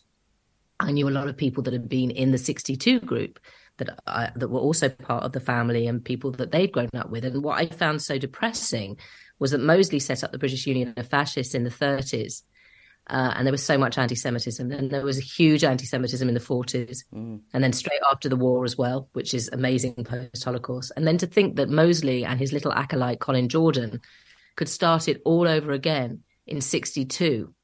I 0.78 0.92
knew 0.92 1.08
a 1.08 1.10
lot 1.10 1.28
of 1.28 1.36
people 1.36 1.62
that 1.64 1.72
had 1.72 1.88
been 1.88 2.10
in 2.10 2.32
the 2.32 2.38
62 2.38 3.00
group 3.00 3.38
that 3.78 3.98
I, 4.06 4.30
that 4.36 4.48
were 4.48 4.60
also 4.60 4.88
part 4.88 5.24
of 5.24 5.32
the 5.32 5.40
family 5.40 5.86
and 5.86 6.04
people 6.04 6.30
that 6.32 6.52
they'd 6.52 6.72
grown 6.72 6.90
up 6.94 7.10
with. 7.10 7.24
And 7.24 7.42
what 7.42 7.58
I 7.58 7.66
found 7.66 8.02
so 8.02 8.18
depressing 8.18 8.98
was 9.38 9.50
that 9.50 9.60
Mosley 9.60 9.98
set 9.98 10.22
up 10.22 10.32
the 10.32 10.38
British 10.38 10.66
Union 10.66 10.94
of 10.96 11.08
Fascists 11.08 11.54
in 11.54 11.64
the 11.64 11.70
30s. 11.70 12.42
Uh, 13.08 13.32
and 13.34 13.44
there 13.44 13.52
was 13.52 13.64
so 13.64 13.76
much 13.76 13.98
anti-Semitism, 13.98 14.70
and 14.70 14.90
there 14.90 15.04
was 15.04 15.18
a 15.18 15.22
huge 15.22 15.64
anti-Semitism 15.64 16.28
in 16.28 16.34
the 16.34 16.40
40s, 16.40 17.02
and 17.12 17.42
then 17.52 17.72
straight 17.72 18.00
after 18.12 18.28
the 18.28 18.36
war 18.36 18.64
as 18.64 18.78
well, 18.78 19.08
which 19.12 19.34
is 19.34 19.50
amazing 19.52 20.04
post-Holocaust. 20.04 20.92
And 20.96 21.04
then 21.04 21.18
to 21.18 21.26
think 21.26 21.56
that 21.56 21.68
Mosley 21.68 22.24
and 22.24 22.38
his 22.38 22.52
little 22.52 22.72
acolyte 22.72 23.18
Colin 23.18 23.48
Jordan 23.48 24.00
could 24.56 24.68
start 24.68 25.08
it 25.08 25.22
all 25.24 25.48
over 25.48 25.72
again 25.72 26.22
in 26.46 26.60
62 26.60 27.54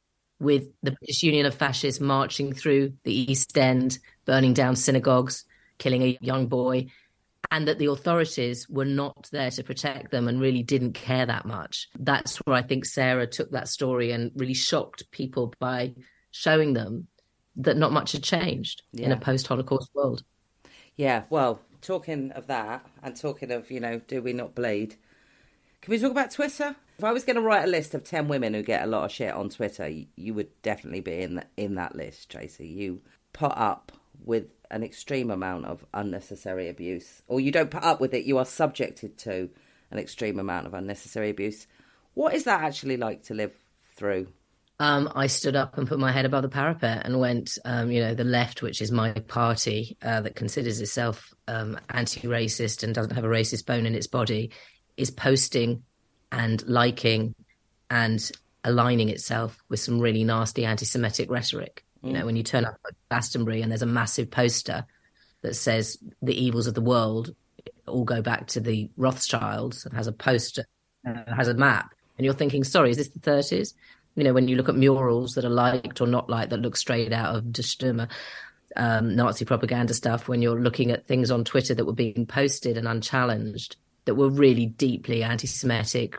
with 0.41 0.69
the 0.83 0.93
British 0.93 1.23
Union 1.23 1.47
of 1.47 1.55
Fascists 1.55 2.01
marching 2.01 2.53
through 2.53 2.93
the 3.05 3.31
East 3.31 3.57
End, 3.59 3.99
burning 4.25 4.55
down 4.55 4.77
synagogues, 4.77 5.45
killing 5.79 6.03
a 6.03 6.19
young 6.21 6.47
boy, 6.47 6.87
and 7.51 7.67
that 7.67 7.79
the 7.79 7.87
authorities 7.87 8.69
were 8.69 8.85
not 8.85 9.29
there 9.33 9.51
to 9.51 9.65
protect 9.65 10.11
them 10.11 10.29
and 10.29 10.41
really 10.41 10.63
didn't 10.63 10.93
care 10.93 11.27
that 11.27 11.47
much. 11.47 11.89
That's 11.99 12.37
where 12.39 12.57
I 12.57 12.63
think 12.63 12.85
Sarah 12.85 13.27
took 13.27 13.51
that 13.53 13.69
story 13.69 14.13
and 14.13 14.31
really 14.37 14.55
shocked 14.55 15.11
people 15.11 15.55
by 15.59 15.95
showing 16.31 16.75
them 16.75 17.09
that 17.57 17.77
not 17.77 17.93
much 17.93 18.13
had 18.13 18.23
changed 18.23 18.83
in 18.93 19.11
a 19.11 19.17
post 19.17 19.47
Holocaust 19.47 19.91
world. 19.95 20.23
Yeah, 20.97 21.25
well, 21.31 21.61
talking 21.81 22.33
of 22.33 22.47
that 22.49 22.87
and 23.03 23.17
talking 23.17 23.51
of, 23.51 23.71
you 23.71 23.81
know, 23.81 24.01
do 24.07 24.23
we 24.23 24.33
not 24.33 24.55
bleed? 24.55 24.97
Can 25.83 25.93
we 25.93 25.99
talk 25.99 26.11
about 26.11 26.31
Twitter? 26.31 26.77
If 26.99 27.05
I 27.05 27.13
was 27.13 27.25
going 27.25 27.37
to 27.37 27.43
write 27.43 27.65
a 27.65 27.71
list 27.71 27.95
of 27.95 28.05
10 28.05 28.29
women 28.29 28.55
who 28.55 28.63
get 28.63 28.83
a 28.83 28.87
lot 28.87 29.05
of 29.05 29.13
shit 29.13 29.33
on 29.33 29.49
Twitter, 29.49 29.89
you 29.89 30.35
would 30.35 30.51
definitely 30.63 31.01
be 31.01 31.23
in, 31.23 31.37
the, 31.37 31.45
in 31.57 31.77
that 31.77 31.95
list, 31.95 32.31
Tracy. 32.31 32.67
You 32.67 33.01
put 33.33 33.53
up 33.57 33.93
with 34.25 34.47
an 34.71 34.83
extreme 34.83 35.31
amount 35.31 35.67
of 35.67 35.87
unnecessary 35.95 36.69
abuse, 36.69 37.23
or 37.29 37.41
you 37.41 37.53
don't 37.53 37.71
put 37.71 37.85
up 37.85 38.01
with 38.01 38.15
it, 38.15 38.25
you 38.25 38.39
are 38.39 38.45
subjected 38.45 39.17
to 39.19 39.49
an 39.91 39.99
extreme 39.99 40.39
amount 40.39 40.67
of 40.67 40.75
unnecessary 40.75 41.31
abuse. 41.31 41.67
What 42.15 42.35
is 42.35 42.45
that 42.45 42.63
actually 42.63 42.97
like 42.97 43.23
to 43.25 43.35
live 43.35 43.53
through? 43.97 44.29
um, 44.81 45.11
I 45.15 45.27
stood 45.27 45.57
up 45.57 45.77
and 45.77 45.89
put 45.89 45.99
my 45.99 46.13
head 46.13 46.25
above 46.25 46.43
the 46.43 46.49
parapet 46.49 47.03
and 47.05 47.19
went, 47.19 47.59
um, 47.65 47.91
you 47.91 48.01
know, 48.01 48.15
the 48.15 48.25
left, 48.25 48.63
which 48.63 48.81
is 48.81 48.93
my 48.93 49.13
party 49.13 49.97
uh, 50.03 50.21
that 50.21 50.37
considers 50.37 50.81
itself 50.81 51.35
um, 51.49 51.79
anti 51.91 52.29
racist 52.29 52.85
and 52.85 52.95
doesn't 52.95 53.15
have 53.15 53.25
a 53.25 53.29
racist 53.29 53.67
bone 53.67 53.87
in 53.87 53.95
its 53.95 54.07
body, 54.07 54.53
is 54.99 55.11
posting 55.11 55.83
and 56.31 56.67
liking 56.69 57.35
and 57.91 58.31
aligning 58.65 59.09
itself 59.09 59.63
with 59.69 59.81
some 59.81 59.99
really 59.99 60.25
nasty 60.25 60.65
anti 60.65 60.85
Semitic 60.85 61.31
rhetoric. 61.31 61.85
You 62.03 62.13
know, 62.13 62.27
when 62.27 62.37
you 62.37 62.43
turn 62.43 62.65
up 62.65 62.79
at 62.87 62.95
Glastonbury 63.09 63.63
and 63.63 63.73
there's 63.73 63.83
a 63.83 63.87
massive 63.87 64.31
poster 64.31 64.85
that 65.43 65.55
says 65.55 65.99
the 66.23 66.35
evils 66.35 66.67
of 66.67 66.75
the 66.75 66.81
world 66.81 67.35
all 67.87 68.05
go 68.05 68.23
back 68.23 68.47
to 68.49 68.61
the 68.61 68.91
Rothschilds 68.97 69.85
and 69.85 69.95
has 69.95 70.07
a 70.07 70.13
poster, 70.13 70.65
uh, 71.07 71.35
has 71.35 71.49
a 71.49 71.55
map, 71.55 71.95
and 72.17 72.25
you're 72.25 72.35
thinking, 72.35 72.63
sorry, 72.63 72.91
is 72.91 72.99
this 72.99 73.09
the 73.09 73.19
30s? 73.21 73.75
You 74.15 74.25
know, 74.25 74.33
when 74.33 74.49
you 74.49 74.57
look 74.57 74.69
at 74.69 74.77
murals 74.77 75.35
that 75.35 75.45
are 75.45 75.51
liked 75.51 76.01
or 76.01 76.07
not 76.07 76.29
liked 76.29 76.51
that 76.51 76.61
look 76.61 76.77
straight 76.77 77.13
out 77.13 77.35
of 77.35 77.53
Der 77.53 77.63
Stürmer, 77.63 78.09
um, 78.77 79.17
Nazi 79.17 79.45
propaganda 79.45 79.95
stuff, 79.95 80.29
when 80.29 80.43
you're 80.43 80.61
looking 80.61 80.91
at 80.91 81.07
things 81.07 81.31
on 81.31 81.45
Twitter 81.45 81.75
that 81.75 81.85
were 81.85 81.93
being 81.93 82.27
posted 82.27 82.77
and 82.77 82.87
unchallenged 82.87 83.77
that 84.09 84.15
were 84.15 84.31
really 84.31 84.65
deeply 84.65 85.23
anti 85.23 85.47
Semitic 85.47 86.19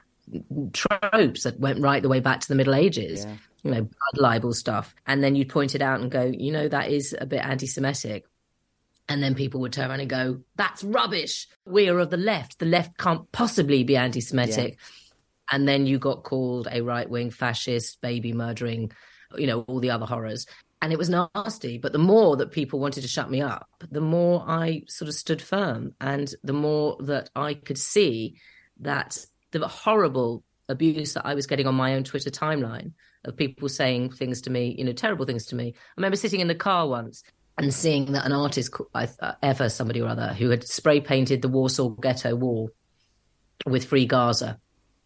tropes 0.74 1.42
that 1.42 1.60
went 1.60 1.82
right 1.82 2.04
the 2.04 2.08
way 2.08 2.20
back 2.20 2.40
to 2.40 2.48
the 2.48 2.54
Middle 2.54 2.76
Ages, 2.76 3.26
Yeah. 3.26 3.36
you 3.64 3.72
know, 3.72 3.82
blood 3.82 4.22
libel 4.22 4.54
stuff. 4.54 4.94
And 5.08 5.24
then 5.24 5.36
you'd 5.36 5.50
point 5.50 5.74
it 5.74 5.82
out 5.82 6.02
and 6.02 6.12
go, 6.12 6.24
you 6.24 6.52
know, 6.52 6.68
that 6.68 6.92
is 6.92 7.16
a 7.20 7.26
bit 7.26 7.44
anti 7.44 7.66
Semitic. 7.66 8.26
And 9.08 9.24
then 9.24 9.34
people 9.34 9.62
would 9.62 9.74
turn 9.74 9.90
around 9.90 10.02
and 10.02 10.10
go, 10.10 10.42
that's 10.56 10.84
rubbish. 10.84 11.48
We 11.66 11.90
are 11.90 11.98
of 11.98 12.12
the 12.12 12.18
left. 12.18 12.60
The 12.60 12.68
left 12.68 12.96
can't 13.00 13.32
possibly 13.32 13.84
be 13.84 13.98
anti 13.98 14.22
Semitic. 14.22 14.74
Yeah. 14.78 15.56
And 15.58 15.68
then 15.68 15.88
you 15.88 15.98
got 15.98 16.22
called 16.22 16.68
a 16.72 16.82
right 16.82 17.10
wing 17.10 17.32
fascist, 17.32 18.02
baby 18.02 18.34
murdering, 18.34 18.92
you 19.36 19.48
know, 19.48 19.62
all 19.62 19.80
the 19.80 19.90
other 19.90 20.06
horrors. 20.06 20.46
And 20.82 20.94
it 20.94 20.98
was 20.98 21.10
nasty. 21.10 21.78
But 21.78 21.92
the 21.92 22.00
more 22.00 22.38
that 22.38 22.52
people 22.52 22.80
wanted 22.80 23.02
to 23.02 23.08
shut 23.08 23.30
me 23.30 23.42
up, 23.42 23.68
the 23.92 24.02
more 24.02 24.44
I 24.48 24.84
sort 24.88 25.10
of 25.10 25.16
stood 25.16 25.42
firm. 25.42 25.94
And 26.00 26.34
the 26.44 26.54
more 26.54 26.98
that 27.02 27.30
I 27.36 27.54
could 27.54 27.78
see 27.78 28.38
that 28.80 29.18
the 29.52 29.68
horrible 29.68 30.44
abuse 30.70 31.14
that 31.14 31.26
I 31.26 31.34
was 31.34 31.48
getting 31.48 31.68
on 31.68 31.76
my 31.76 31.96
own 31.96 32.04
Twitter 32.04 32.30
timeline 32.30 32.94
of 33.26 33.36
people 33.36 33.68
saying 33.68 34.12
things 34.12 34.42
to 34.42 34.50
me, 34.50 34.76
you 34.78 34.86
know, 34.86 34.94
terrible 34.94 35.26
things 35.26 35.48
to 35.48 35.56
me. 35.56 35.74
I 35.76 35.94
remember 35.98 36.16
sitting 36.16 36.40
in 36.40 36.48
the 36.48 36.56
car 36.56 36.88
once 36.88 37.24
and 37.58 37.74
seeing 37.74 38.14
that 38.14 38.26
an 38.26 38.32
artist, 38.32 38.74
uh, 38.94 39.08
ever 39.44 39.68
somebody 39.68 40.02
or 40.02 40.08
other, 40.08 40.34
who 40.34 40.50
had 40.50 40.66
spray 40.66 41.02
painted 41.02 41.42
the 41.42 41.50
Warsaw 41.50 41.90
Ghetto 41.90 42.36
wall 42.36 42.70
with 43.66 43.86
Free 43.86 44.06
Gaza. 44.06 44.60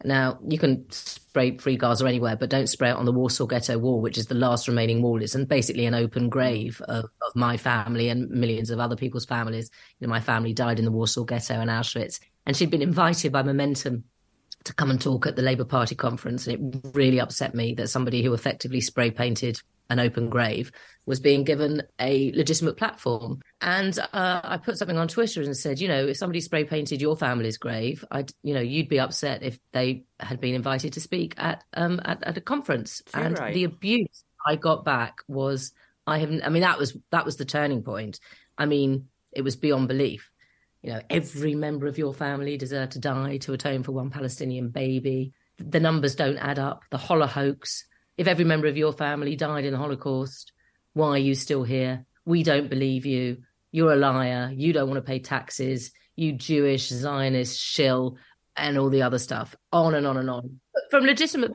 Now 0.03 0.39
you 0.47 0.57
can 0.57 0.85
spray 0.91 1.57
Free 1.57 1.77
Gaza 1.77 2.05
anywhere, 2.05 2.35
but 2.35 2.49
don't 2.49 2.67
spray 2.67 2.89
it 2.89 2.95
on 2.95 3.05
the 3.05 3.11
Warsaw 3.11 3.45
Ghetto 3.45 3.77
wall, 3.77 4.01
which 4.01 4.17
is 4.17 4.27
the 4.27 4.35
last 4.35 4.67
remaining 4.67 5.01
wall. 5.01 5.21
It's 5.21 5.35
basically 5.35 5.85
an 5.85 5.95
open 5.95 6.29
grave 6.29 6.81
of, 6.87 7.05
of 7.05 7.35
my 7.35 7.57
family 7.57 8.09
and 8.09 8.29
millions 8.29 8.69
of 8.69 8.79
other 8.79 8.95
people's 8.95 9.25
families. 9.25 9.69
You 9.99 10.07
know, 10.07 10.11
my 10.11 10.19
family 10.19 10.53
died 10.53 10.79
in 10.79 10.85
the 10.85 10.91
Warsaw 10.91 11.23
Ghetto 11.23 11.55
and 11.55 11.69
Auschwitz, 11.69 12.19
and 12.45 12.55
she'd 12.55 12.71
been 12.71 12.81
invited 12.81 13.31
by 13.31 13.43
Momentum 13.43 14.03
to 14.65 14.73
come 14.73 14.89
and 14.89 15.01
talk 15.01 15.27
at 15.27 15.35
the 15.35 15.41
Labour 15.41 15.65
Party 15.65 15.95
conference, 15.95 16.47
and 16.47 16.75
it 16.75 16.81
really 16.93 17.19
upset 17.19 17.53
me 17.53 17.73
that 17.75 17.89
somebody 17.89 18.23
who 18.23 18.33
effectively 18.33 18.81
spray 18.81 19.11
painted 19.11 19.61
an 19.89 19.99
open 19.99 20.29
grave 20.29 20.71
was 21.05 21.19
being 21.19 21.43
given 21.43 21.83
a 21.99 22.31
legitimate 22.33 22.77
platform. 22.77 23.41
And 23.61 23.97
uh, 23.99 24.41
I 24.43 24.57
put 24.57 24.77
something 24.77 24.97
on 24.97 25.07
Twitter 25.07 25.41
and 25.41 25.55
said, 25.55 25.79
you 25.79 25.87
know, 25.87 26.07
if 26.07 26.17
somebody 26.17 26.39
spray 26.39 26.63
painted 26.63 27.01
your 27.01 27.17
family's 27.17 27.57
grave, 27.57 28.05
I'd, 28.09 28.31
you 28.41 28.53
know, 28.53 28.61
you'd 28.61 28.89
be 28.89 28.99
upset 28.99 29.43
if 29.43 29.59
they 29.73 30.05
had 30.19 30.39
been 30.39 30.55
invited 30.55 30.93
to 30.93 31.01
speak 31.01 31.35
at 31.37 31.63
um 31.73 31.99
at, 32.05 32.23
at 32.23 32.37
a 32.37 32.41
conference. 32.41 33.01
You're 33.13 33.23
and 33.23 33.39
right. 33.39 33.53
the 33.53 33.65
abuse 33.65 34.23
I 34.45 34.55
got 34.55 34.85
back 34.85 35.17
was, 35.27 35.71
I 36.07 36.19
haven't. 36.19 36.43
I 36.43 36.49
mean, 36.49 36.61
that 36.61 36.79
was 36.79 36.97
that 37.11 37.25
was 37.25 37.37
the 37.37 37.45
turning 37.45 37.83
point. 37.83 38.19
I 38.57 38.65
mean, 38.65 39.07
it 39.31 39.41
was 39.41 39.55
beyond 39.55 39.87
belief. 39.87 40.29
You 40.81 40.93
know, 40.93 41.01
every 41.09 41.55
member 41.55 41.87
of 41.87 41.97
your 41.97 42.13
family 42.13 42.57
deserved 42.57 42.93
to 42.93 42.99
die 42.99 43.37
to 43.37 43.53
atone 43.53 43.83
for 43.83 43.93
one 43.93 44.09
Palestinian 44.09 44.69
baby. 44.69 45.33
The 45.57 45.79
numbers 45.79 46.15
don't 46.15 46.37
add 46.37 46.59
up. 46.59 46.83
The 46.91 46.97
hoax 46.97 47.85
if 48.17 48.27
every 48.27 48.45
member 48.45 48.67
of 48.67 48.77
your 48.77 48.93
family 48.93 49.35
died 49.35 49.65
in 49.65 49.73
the 49.73 49.79
Holocaust, 49.79 50.51
why 50.93 51.09
are 51.09 51.17
you 51.17 51.35
still 51.35 51.63
here? 51.63 52.05
We 52.25 52.43
don't 52.43 52.69
believe 52.69 53.05
you. 53.05 53.37
You're 53.71 53.93
a 53.93 53.97
liar. 53.97 54.51
You 54.53 54.73
don't 54.73 54.87
want 54.87 55.03
to 55.03 55.09
pay 55.09 55.19
taxes. 55.19 55.91
You 56.15 56.33
Jewish 56.33 56.89
Zionist 56.89 57.59
shill 57.59 58.17
and 58.55 58.77
all 58.77 58.89
the 58.89 59.01
other 59.01 59.17
stuff. 59.17 59.55
On 59.71 59.95
and 59.95 60.05
on 60.05 60.17
and 60.17 60.29
on. 60.29 60.59
From 60.91 61.05
legitimate 61.05 61.51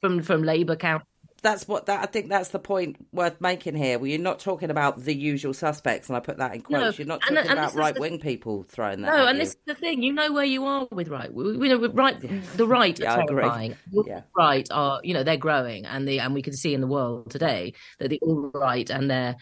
from 0.00 0.22
from 0.22 0.42
Labour 0.42 0.76
count 0.76 1.02
that's 1.40 1.66
what 1.66 1.86
that 1.86 2.02
I 2.02 2.06
think 2.06 2.28
that's 2.28 2.48
the 2.48 2.58
point 2.58 2.96
worth 3.12 3.40
making 3.40 3.76
here. 3.76 3.98
Well, 3.98 4.06
you're 4.06 4.18
not 4.18 4.38
talking 4.38 4.70
about 4.70 5.02
the 5.02 5.14
usual 5.14 5.52
suspects, 5.54 6.08
and 6.08 6.16
I 6.16 6.20
put 6.20 6.38
that 6.38 6.54
in 6.54 6.62
quotes. 6.62 6.98
No, 6.98 7.02
you're 7.02 7.06
not 7.06 7.20
talking 7.20 7.38
and, 7.38 7.48
and 7.48 7.58
about 7.58 7.74
right 7.74 7.98
wing 7.98 8.18
people 8.18 8.64
throwing 8.64 9.02
that. 9.02 9.16
No, 9.16 9.26
and 9.26 9.38
you. 9.38 9.44
this 9.44 9.50
is 9.50 9.60
the 9.66 9.74
thing. 9.74 10.02
You 10.02 10.12
know 10.12 10.32
where 10.32 10.44
you 10.44 10.64
are 10.64 10.86
with 10.90 11.08
right. 11.08 11.30
You 11.34 11.68
know, 11.68 11.88
right. 11.88 12.20
The 12.56 12.66
right 12.66 12.98
yeah, 13.00 13.14
are 13.14 13.26
terrifying. 13.26 13.76
Yeah. 14.06 14.22
Right 14.36 14.68
are 14.70 15.00
you 15.02 15.14
know 15.14 15.22
they're 15.22 15.36
growing, 15.36 15.86
and 15.86 16.06
the 16.06 16.20
and 16.20 16.34
we 16.34 16.42
can 16.42 16.52
see 16.52 16.74
in 16.74 16.80
the 16.80 16.86
world 16.86 17.30
today 17.30 17.74
that 17.98 18.08
the 18.08 18.20
alt 18.22 18.54
right 18.54 18.90
and 18.90 19.10
their 19.10 19.36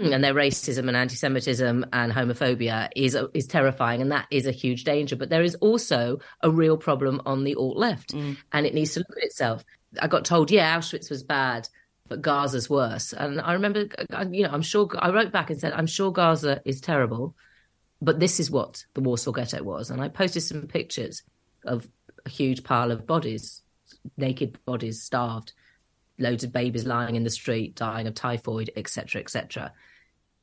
and 0.00 0.24
their 0.24 0.34
racism 0.34 0.88
and 0.88 0.96
anti-Semitism 0.96 1.84
and 1.92 2.12
homophobia 2.12 2.88
is 2.94 3.16
is 3.34 3.46
terrifying, 3.46 4.00
and 4.00 4.12
that 4.12 4.26
is 4.30 4.46
a 4.46 4.52
huge 4.52 4.84
danger. 4.84 5.16
But 5.16 5.30
there 5.30 5.42
is 5.42 5.54
also 5.56 6.18
a 6.42 6.50
real 6.50 6.76
problem 6.76 7.20
on 7.26 7.44
the 7.44 7.54
alt 7.54 7.76
left, 7.76 8.14
mm. 8.14 8.36
and 8.52 8.66
it 8.66 8.74
needs 8.74 8.94
to 8.94 9.00
look 9.00 9.16
at 9.16 9.24
itself. 9.24 9.64
I 10.00 10.06
got 10.06 10.24
told, 10.24 10.50
yeah, 10.50 10.76
Auschwitz 10.76 11.10
was 11.10 11.22
bad, 11.22 11.68
but 12.08 12.22
Gaza's 12.22 12.68
worse. 12.68 13.12
And 13.12 13.40
I 13.40 13.52
remember, 13.52 13.86
uh, 14.12 14.26
you 14.30 14.44
know, 14.44 14.50
I'm 14.50 14.62
sure 14.62 14.88
I 14.98 15.10
wrote 15.10 15.32
back 15.32 15.50
and 15.50 15.58
said, 15.58 15.72
I'm 15.72 15.86
sure 15.86 16.12
Gaza 16.12 16.60
is 16.64 16.80
terrible, 16.80 17.34
but 18.00 18.20
this 18.20 18.40
is 18.40 18.50
what 18.50 18.84
the 18.94 19.00
Warsaw 19.00 19.32
Ghetto 19.32 19.62
was. 19.62 19.90
And 19.90 20.00
I 20.00 20.08
posted 20.08 20.42
some 20.42 20.66
pictures 20.66 21.22
of 21.64 21.88
a 22.24 22.30
huge 22.30 22.64
pile 22.64 22.90
of 22.90 23.06
bodies, 23.06 23.62
naked 24.16 24.58
bodies, 24.64 25.02
starved, 25.02 25.52
loads 26.18 26.44
of 26.44 26.52
babies 26.52 26.86
lying 26.86 27.16
in 27.16 27.24
the 27.24 27.30
street, 27.30 27.74
dying 27.74 28.06
of 28.06 28.14
typhoid, 28.14 28.70
etc., 28.76 29.20
etc. 29.20 29.72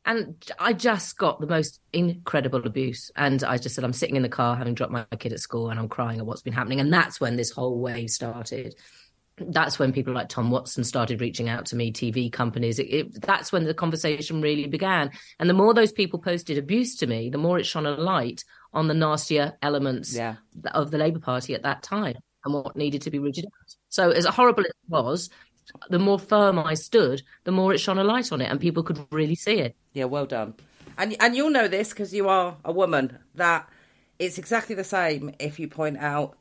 And 0.05 0.35
I 0.59 0.73
just 0.73 1.17
got 1.17 1.41
the 1.41 1.47
most 1.47 1.81
incredible 1.91 2.65
abuse. 2.65 3.09
And 3.15 3.43
I 3.43 3.57
just 3.57 3.73
said, 3.73 3.83
I'm 3.83 3.93
sitting 3.93 4.15
in 4.15 4.21
the 4.21 4.29
car 4.29 4.55
having 4.55 4.75
dropped 4.75 4.93
my 4.93 5.03
kid 5.17 5.33
at 5.33 5.39
school 5.39 5.71
and 5.71 5.79
I'm 5.79 5.89
crying 5.89 6.19
at 6.19 6.25
what's 6.25 6.43
been 6.43 6.53
happening. 6.53 6.79
And 6.79 6.93
that's 6.93 7.19
when 7.19 7.35
this 7.35 7.49
whole 7.49 7.79
wave 7.79 8.11
started 8.11 8.75
that's 9.37 9.77
when 9.77 9.91
people 9.91 10.13
like 10.13 10.29
Tom 10.29 10.49
Watson 10.49 10.83
started 10.83 11.19
reaching 11.19 11.49
out 11.49 11.65
to 11.67 11.75
me, 11.75 11.91
TV 11.91 12.31
companies. 12.31 12.79
It, 12.79 12.83
it, 12.83 13.21
that's 13.21 13.51
when 13.51 13.65
the 13.65 13.73
conversation 13.73 14.41
really 14.41 14.67
began. 14.67 15.11
And 15.39 15.49
the 15.49 15.53
more 15.53 15.73
those 15.73 15.91
people 15.91 16.19
posted 16.19 16.57
abuse 16.57 16.95
to 16.97 17.07
me, 17.07 17.29
the 17.29 17.37
more 17.37 17.59
it 17.59 17.65
shone 17.65 17.85
a 17.85 17.91
light 17.91 18.43
on 18.73 18.87
the 18.87 18.93
nastier 18.93 19.57
elements 19.61 20.15
yeah. 20.15 20.35
of 20.73 20.91
the 20.91 20.97
Labour 20.97 21.19
Party 21.19 21.53
at 21.53 21.63
that 21.63 21.83
time 21.83 22.15
and 22.45 22.53
what 22.53 22.75
needed 22.75 23.01
to 23.01 23.11
be 23.11 23.19
rooted 23.19 23.45
out. 23.45 23.75
So, 23.89 24.11
as 24.11 24.25
horrible 24.25 24.63
as 24.63 24.69
it 24.69 24.89
was, 24.89 25.29
the 25.89 25.99
more 25.99 26.19
firm 26.19 26.59
I 26.59 26.75
stood, 26.75 27.21
the 27.43 27.51
more 27.51 27.73
it 27.73 27.79
shone 27.79 27.97
a 27.97 28.03
light 28.03 28.31
on 28.31 28.41
it, 28.41 28.49
and 28.49 28.59
people 28.59 28.83
could 28.83 29.05
really 29.11 29.35
see 29.35 29.59
it. 29.59 29.75
Yeah, 29.93 30.05
well 30.05 30.25
done. 30.25 30.53
And 30.97 31.15
and 31.19 31.35
you'll 31.35 31.49
know 31.49 31.67
this 31.67 31.89
because 31.89 32.13
you 32.13 32.29
are 32.29 32.55
a 32.63 32.71
woman 32.71 33.17
that 33.35 33.67
it's 34.19 34.37
exactly 34.37 34.75
the 34.75 34.83
same 34.83 35.33
if 35.39 35.59
you 35.59 35.67
point 35.67 35.97
out 35.97 36.37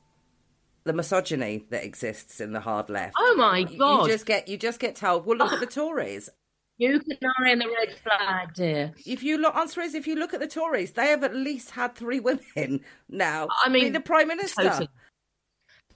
the 0.84 0.92
misogyny 0.92 1.64
that 1.70 1.84
exists 1.84 2.40
in 2.40 2.52
the 2.52 2.60
hard 2.60 2.90
left. 2.90 3.14
Oh 3.18 3.34
my 3.36 3.62
god! 3.62 4.06
You 4.06 4.12
just 4.12 4.26
get 4.26 4.48
you 4.48 4.56
just 4.56 4.80
get 4.80 4.96
told. 4.96 5.26
Well, 5.26 5.36
look 5.36 5.52
at 5.52 5.60
the 5.60 5.66
oh. 5.66 5.88
Tories. 5.88 6.30
You 6.76 6.98
can 6.98 7.46
in 7.46 7.60
the 7.60 7.68
red 7.68 7.96
flag, 8.02 8.52
dear. 8.54 8.92
If 9.06 9.22
you 9.22 9.38
look, 9.38 9.54
answer 9.54 9.80
is 9.80 9.94
if 9.94 10.08
you 10.08 10.16
look 10.16 10.34
at 10.34 10.40
the 10.40 10.48
Tories, 10.48 10.90
they 10.90 11.06
have 11.06 11.22
at 11.22 11.34
least 11.34 11.70
had 11.70 11.94
three 11.94 12.18
women 12.18 12.80
now. 13.08 13.46
I 13.64 13.68
mean, 13.68 13.92
the 13.92 14.00
prime 14.00 14.26
minister. 14.26 14.64
Totally. 14.64 14.88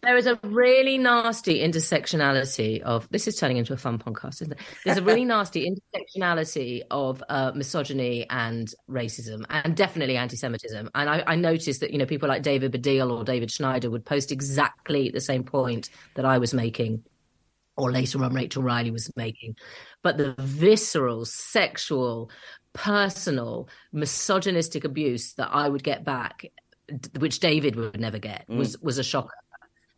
There 0.02 0.16
is 0.16 0.26
a 0.26 0.38
really 0.44 0.96
nasty 0.96 1.60
intersectionality 1.60 2.80
of 2.82 3.08
this 3.10 3.26
is 3.26 3.36
turning 3.36 3.56
into 3.56 3.72
a 3.72 3.76
fun 3.76 3.98
podcast, 3.98 4.42
isn't 4.42 4.52
it? 4.52 4.58
There's 4.84 4.98
a 4.98 5.02
really 5.02 5.24
nasty 5.36 5.68
intersectionality 5.68 6.82
of 6.90 7.22
uh, 7.28 7.52
misogyny 7.54 8.26
and 8.30 8.72
racism, 8.88 9.44
and 9.50 9.76
definitely 9.76 10.16
anti-Semitism. 10.16 10.88
And 10.94 11.10
I, 11.10 11.24
I, 11.26 11.34
noticed 11.34 11.80
that 11.80 11.90
you 11.90 11.98
know 11.98 12.06
people 12.06 12.28
like 12.28 12.42
David 12.42 12.72
Baddiel 12.72 13.10
or 13.10 13.24
David 13.24 13.50
Schneider 13.50 13.90
would 13.90 14.04
post 14.04 14.30
exactly 14.30 15.10
the 15.10 15.20
same 15.20 15.42
point 15.42 15.90
that 16.14 16.24
I 16.24 16.38
was 16.38 16.54
making, 16.54 17.02
or 17.76 17.90
later 17.90 18.22
on 18.22 18.34
Rachel 18.34 18.62
Riley 18.62 18.92
was 18.92 19.10
making, 19.16 19.56
but 20.02 20.16
the 20.16 20.34
visceral, 20.38 21.24
sexual, 21.24 22.30
personal, 22.72 23.68
misogynistic 23.92 24.84
abuse 24.84 25.34
that 25.34 25.48
I 25.52 25.68
would 25.68 25.82
get 25.82 26.04
back 26.04 26.44
which 27.18 27.40
David 27.40 27.76
would 27.76 28.00
never 28.00 28.18
get, 28.18 28.48
was 28.48 28.76
mm. 28.76 28.82
was 28.82 28.96
a 28.96 29.04
shocker 29.04 29.34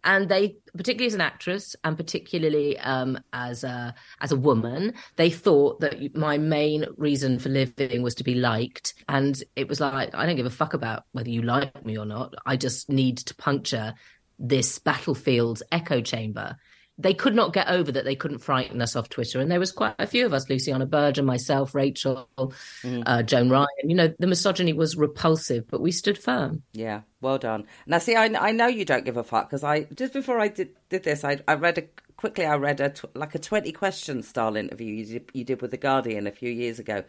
and 0.04 0.28
they 0.28 0.56
particularly 0.76 1.06
as 1.06 1.14
an 1.14 1.20
actress 1.20 1.76
and 1.84 1.96
particularly 1.96 2.78
um, 2.78 3.18
as 3.32 3.64
a 3.64 3.94
as 4.20 4.32
a 4.32 4.36
woman 4.36 4.94
they 5.16 5.30
thought 5.30 5.80
that 5.80 6.14
my 6.14 6.38
main 6.38 6.86
reason 6.96 7.38
for 7.38 7.48
living 7.48 8.02
was 8.02 8.14
to 8.14 8.24
be 8.24 8.34
liked. 8.34 8.94
And 9.08 9.42
it 9.56 9.68
was 9.68 9.80
like 9.80 10.14
i 10.14 10.26
don't 10.26 10.36
give 10.36 10.46
a 10.46 10.50
fuck 10.50 10.74
about 10.74 11.04
whether 11.12 11.30
you 11.30 11.42
like 11.42 11.84
me 11.84 11.98
or 11.98 12.06
not. 12.06 12.34
I 12.46 12.56
just 12.56 12.88
need 12.88 13.18
to 13.18 13.34
puncture 13.34 13.94
this 14.38 14.78
battlefield's 14.78 15.62
echo 15.70 16.00
chamber 16.00 16.56
they 17.00 17.14
could 17.14 17.34
not 17.34 17.52
get 17.52 17.68
over 17.68 17.90
that 17.92 18.04
they 18.04 18.14
couldn't 18.14 18.38
frighten 18.38 18.82
us 18.82 18.94
off 18.94 19.08
Twitter. 19.08 19.40
And 19.40 19.50
there 19.50 19.58
was 19.58 19.72
quite 19.72 19.94
a 19.98 20.06
few 20.06 20.26
of 20.26 20.34
us, 20.34 20.48
Luciana 20.48 20.86
Berger, 20.86 21.22
myself, 21.22 21.74
Rachel, 21.74 22.28
mm. 22.38 23.02
uh, 23.06 23.22
Joan 23.22 23.48
Ryan. 23.48 23.66
You 23.84 23.94
know, 23.94 24.14
the 24.18 24.26
misogyny 24.26 24.72
was 24.72 24.96
repulsive, 24.96 25.66
but 25.68 25.80
we 25.80 25.92
stood 25.92 26.18
firm. 26.18 26.62
Yeah, 26.72 27.02
well 27.20 27.38
done. 27.38 27.66
Now, 27.86 27.98
see, 27.98 28.16
I, 28.16 28.26
I 28.26 28.52
know 28.52 28.66
you 28.66 28.84
don't 28.84 29.04
give 29.04 29.16
a 29.16 29.24
fuck 29.24 29.48
because 29.48 29.64
I 29.64 29.84
just 29.94 30.12
before 30.12 30.38
I 30.38 30.48
did, 30.48 30.70
did 30.88 31.04
this, 31.04 31.24
I, 31.24 31.38
I 31.48 31.54
read 31.54 31.78
a, 31.78 31.82
quickly. 32.16 32.44
I 32.44 32.56
read 32.56 32.80
a 32.80 32.92
like 33.14 33.34
a 33.34 33.38
twenty 33.38 33.72
question 33.72 34.22
style 34.22 34.56
interview 34.56 34.92
you 34.92 35.06
did, 35.06 35.30
you 35.32 35.44
did 35.44 35.62
with 35.62 35.70
the 35.70 35.76
Guardian 35.78 36.26
a 36.26 36.32
few 36.32 36.50
years 36.50 36.78
ago, 36.78 37.02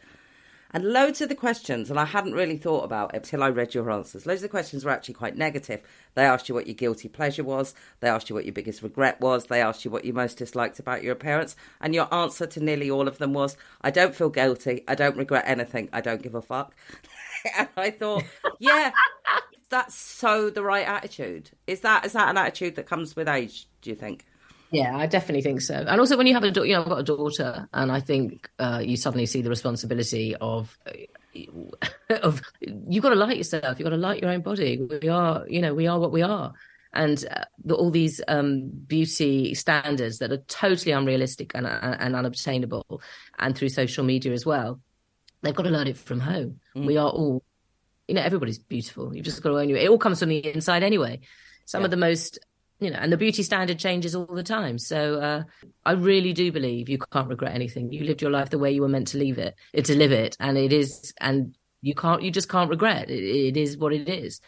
and 0.74 0.94
loads 0.94 1.22
of 1.22 1.30
the 1.30 1.36
questions, 1.36 1.90
and 1.90 2.00
I 2.00 2.06
hadn't 2.06 2.34
really 2.34 2.58
thought 2.58 2.86
about 2.86 3.14
it 3.14 3.18
until 3.18 3.44
I 3.44 3.50
read 3.50 3.74
your 3.74 3.92
answers. 3.92 4.26
Loads 4.26 4.40
of 4.40 4.44
the 4.44 4.50
questions 4.50 4.86
were 4.86 4.92
actually 4.92 5.16
quite 5.16 5.38
negative. 5.38 5.82
They 6.16 6.24
asked 6.24 6.48
you 6.48 6.56
what 6.56 6.68
your 6.68 6.76
guilty 6.76 7.10
pleasure 7.10 7.44
was. 7.44 7.76
They 8.00 8.08
asked 8.08 8.30
you 8.30 8.36
what 8.36 8.46
your 8.46 8.54
biggest 8.54 8.82
regret 8.82 9.20
was. 9.20 9.46
They 9.46 9.62
asked 9.62 9.84
you 9.84 9.92
what 9.92 10.06
you 10.06 10.14
most 10.14 10.38
disliked 10.38 10.80
about 10.80 11.04
your 11.04 11.14
appearance. 11.14 11.56
And 11.82 11.94
your 11.94 12.14
answer 12.14 12.48
to 12.48 12.64
nearly 12.64 12.90
all 12.90 13.08
of 13.08 13.18
them 13.18 13.34
was, 13.34 13.58
I 13.82 13.92
don't 13.92 14.16
feel 14.16 14.30
guilty. 14.30 14.84
I 14.88 14.96
don't 14.96 15.18
regret 15.18 15.44
anything. 15.46 15.90
I 15.92 16.00
don't 16.00 16.22
give 16.22 16.36
a 16.36 16.42
fuck. 16.42 16.74
and 17.58 17.68
I 17.76 17.92
thought, 17.92 18.24
yeah, 18.60 18.92
that's 19.70 19.96
so 19.96 20.50
the 20.50 20.64
right 20.64 20.88
attitude. 20.88 21.52
Is 21.68 21.82
that 21.82 22.06
is 22.06 22.14
that 22.14 22.30
an 22.30 22.38
attitude 22.38 22.76
that 22.76 22.86
comes 22.86 23.16
with 23.16 23.28
age, 23.28 23.68
do 23.82 23.90
you 23.90 23.96
think? 23.96 24.26
Yeah, 24.72 24.96
I 24.96 25.06
definitely 25.06 25.42
think 25.42 25.62
so. 25.62 25.76
And 25.76 26.00
also, 26.00 26.18
when 26.18 26.28
you 26.28 26.34
have 26.34 26.44
a, 26.44 26.48
you 26.48 26.74
know, 26.74 26.82
I've 26.82 26.90
got 26.90 27.00
a 27.00 27.04
daughter, 27.04 27.68
and 27.74 27.92
I 27.92 28.00
think 28.00 28.50
uh, 28.58 28.82
you 28.84 28.96
suddenly 28.96 29.26
see 29.26 29.42
the 29.42 29.50
responsibility 29.50 30.36
of 30.38 30.78
of 32.10 32.42
you've 32.62 33.04
got 33.04 33.10
to 33.10 33.16
like 33.16 33.38
yourself. 33.38 33.78
You've 33.78 33.86
got 33.86 33.92
to 33.92 33.98
like 33.98 34.22
your 34.22 34.32
own 34.32 34.42
body. 34.42 34.82
We 35.02 35.10
are, 35.10 35.46
you 35.48 35.62
know, 35.62 35.74
we 35.74 35.88
are 35.88 36.00
what 36.00 36.14
we 36.14 36.22
are. 36.22 36.54
And 36.94 37.24
uh, 37.30 37.46
the, 37.64 37.76
all 37.76 37.92
these 37.92 38.22
um, 38.28 38.70
beauty 38.70 39.54
standards 39.56 40.20
that 40.20 40.32
are 40.32 40.44
totally 40.48 40.92
unrealistic 40.92 41.52
and, 41.54 41.66
and, 41.66 41.98
and 42.00 42.16
unobtainable, 42.16 43.02
and 43.40 43.58
through 43.58 43.70
social 43.70 44.04
media 44.04 44.32
as 44.32 44.46
well, 44.46 44.80
they've 45.42 45.56
got 45.56 45.64
to 45.64 45.70
learn 45.70 45.88
it 45.88 45.98
from 45.98 46.20
home. 46.20 46.60
Mm. 46.76 46.86
We 46.86 46.98
are 46.98 47.10
all, 47.10 47.44
you 48.08 48.16
know, 48.16 48.22
everybody's 48.22 48.60
beautiful. 48.60 49.16
You've 49.16 49.26
just 49.26 49.42
got 49.42 49.50
to 49.50 49.60
own 49.60 49.70
it. 49.70 49.78
It 49.78 49.90
all 49.90 49.98
comes 49.98 50.20
from 50.20 50.30
the 50.30 50.46
inside 50.54 50.84
anyway. 50.84 51.20
Some 51.66 51.82
yeah. 51.82 51.86
of 51.86 51.92
the 51.92 51.98
most 51.98 52.40
you 52.82 52.90
know, 52.90 52.98
and 52.98 53.14
the 53.14 53.18
beauty 53.18 53.44
standard 53.44 53.78
changes 53.78 54.16
all 54.16 54.26
the 54.26 54.44
time. 54.44 54.80
So 54.80 55.20
uh, 55.20 55.44
I 55.86 55.92
really 55.92 56.34
do 56.34 56.52
believe 56.52 56.90
you 56.90 56.98
can't 56.98 57.30
regret 57.30 57.54
anything. 57.54 57.94
You 57.94 58.04
lived 58.04 58.24
your 58.24 58.32
life 58.32 58.50
the 58.50 58.58
way 58.58 58.72
you 58.72 58.82
were 58.82 58.90
meant 58.90 59.08
to 59.10 59.20
leave 59.20 59.38
it, 59.38 59.56
to 59.82 59.96
live 59.96 60.12
it, 60.12 60.36
and 60.40 60.58
it 60.58 60.74
is, 60.74 61.14
and 61.22 61.56
you 61.82 61.94
can't, 61.94 62.24
you 62.24 62.32
just 62.32 62.50
can't 62.50 62.72
regret. 62.72 63.10
It, 63.10 63.24
it 63.24 63.56
is 63.56 63.78
what 63.78 63.94
it 63.94 64.10
is, 64.10 64.42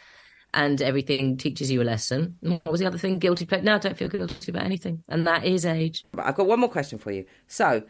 and 0.52 0.82
everything 0.82 1.36
teaches 1.36 1.70
you 1.70 1.80
a 1.80 1.84
lesson. 1.84 2.36
What 2.40 2.66
was 2.66 2.80
the 2.80 2.86
other 2.86 2.98
thing? 2.98 3.20
Guilty 3.20 3.46
pleasure. 3.46 3.64
No, 3.64 3.76
I 3.76 3.78
don't 3.78 3.96
feel 3.96 4.08
guilty 4.08 4.50
about 4.50 4.64
anything, 4.64 5.04
and 5.08 5.26
that 5.28 5.44
is 5.44 5.64
age. 5.64 6.04
I've 6.18 6.34
got 6.34 6.48
one 6.48 6.60
more 6.60 6.70
question 6.70 6.98
for 6.98 7.12
you. 7.12 7.24
So. 7.46 7.84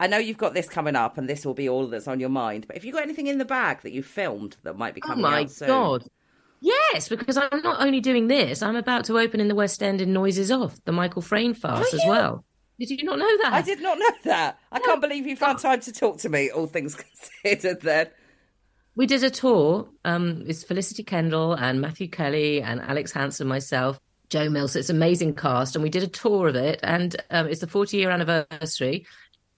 I 0.00 0.06
know 0.06 0.18
you've 0.18 0.38
got 0.38 0.54
this 0.54 0.68
coming 0.68 0.94
up, 0.94 1.18
and 1.18 1.28
this 1.28 1.44
will 1.44 1.54
be 1.54 1.68
all 1.68 1.88
that's 1.88 2.06
on 2.06 2.20
your 2.20 2.28
mind. 2.28 2.68
But 2.68 2.76
if 2.76 2.84
you 2.84 2.92
got 2.92 3.02
anything 3.02 3.26
in 3.26 3.38
the 3.38 3.44
bag 3.44 3.82
that 3.82 3.90
you 3.90 4.04
filmed 4.04 4.56
that 4.62 4.78
might 4.78 4.94
be 4.94 5.02
oh 5.02 5.08
coming 5.08 5.24
oh 5.24 5.28
my? 5.28 5.48
God. 5.66 6.04
Yes, 6.60 7.08
because 7.08 7.36
I'm 7.36 7.62
not 7.62 7.80
only 7.80 8.00
doing 8.00 8.26
this, 8.26 8.62
I'm 8.62 8.76
about 8.76 9.04
to 9.06 9.18
open 9.18 9.40
in 9.40 9.48
the 9.48 9.54
West 9.54 9.82
End 9.82 10.00
in 10.00 10.12
Noises 10.12 10.50
Off, 10.50 10.76
the 10.84 10.92
Michael 10.92 11.22
Frayn 11.22 11.56
farce 11.56 11.92
as 11.94 12.02
well. 12.06 12.44
Did 12.78 12.90
you 12.90 13.04
not 13.04 13.18
know 13.18 13.36
that? 13.42 13.52
I 13.52 13.62
did 13.62 13.80
not 13.80 13.98
know 13.98 14.10
that. 14.24 14.58
I 14.70 14.78
can't 14.78 15.00
believe 15.00 15.26
you 15.26 15.36
found 15.36 15.58
time 15.58 15.80
to 15.80 15.92
talk 15.92 16.18
to 16.18 16.28
me, 16.28 16.50
all 16.50 16.66
things 16.66 16.94
considered 17.44 17.80
then. 17.82 18.08
We 18.94 19.06
did 19.06 19.22
a 19.22 19.30
tour. 19.30 19.88
Um, 20.04 20.44
it's 20.46 20.64
Felicity 20.64 21.04
Kendal 21.04 21.54
and 21.54 21.80
Matthew 21.80 22.08
Kelly 22.08 22.62
and 22.62 22.80
Alex 22.80 23.12
Hanson, 23.12 23.46
myself, 23.46 24.00
Joe 24.28 24.48
Mills. 24.48 24.74
It's 24.76 24.90
an 24.90 24.96
amazing 24.96 25.34
cast. 25.34 25.76
And 25.76 25.82
we 25.82 25.90
did 25.90 26.02
a 26.02 26.08
tour 26.08 26.48
of 26.48 26.56
it. 26.56 26.80
And 26.82 27.14
um, 27.30 27.46
it's 27.48 27.60
the 27.60 27.68
40 27.68 27.96
year 27.96 28.10
anniversary, 28.10 29.06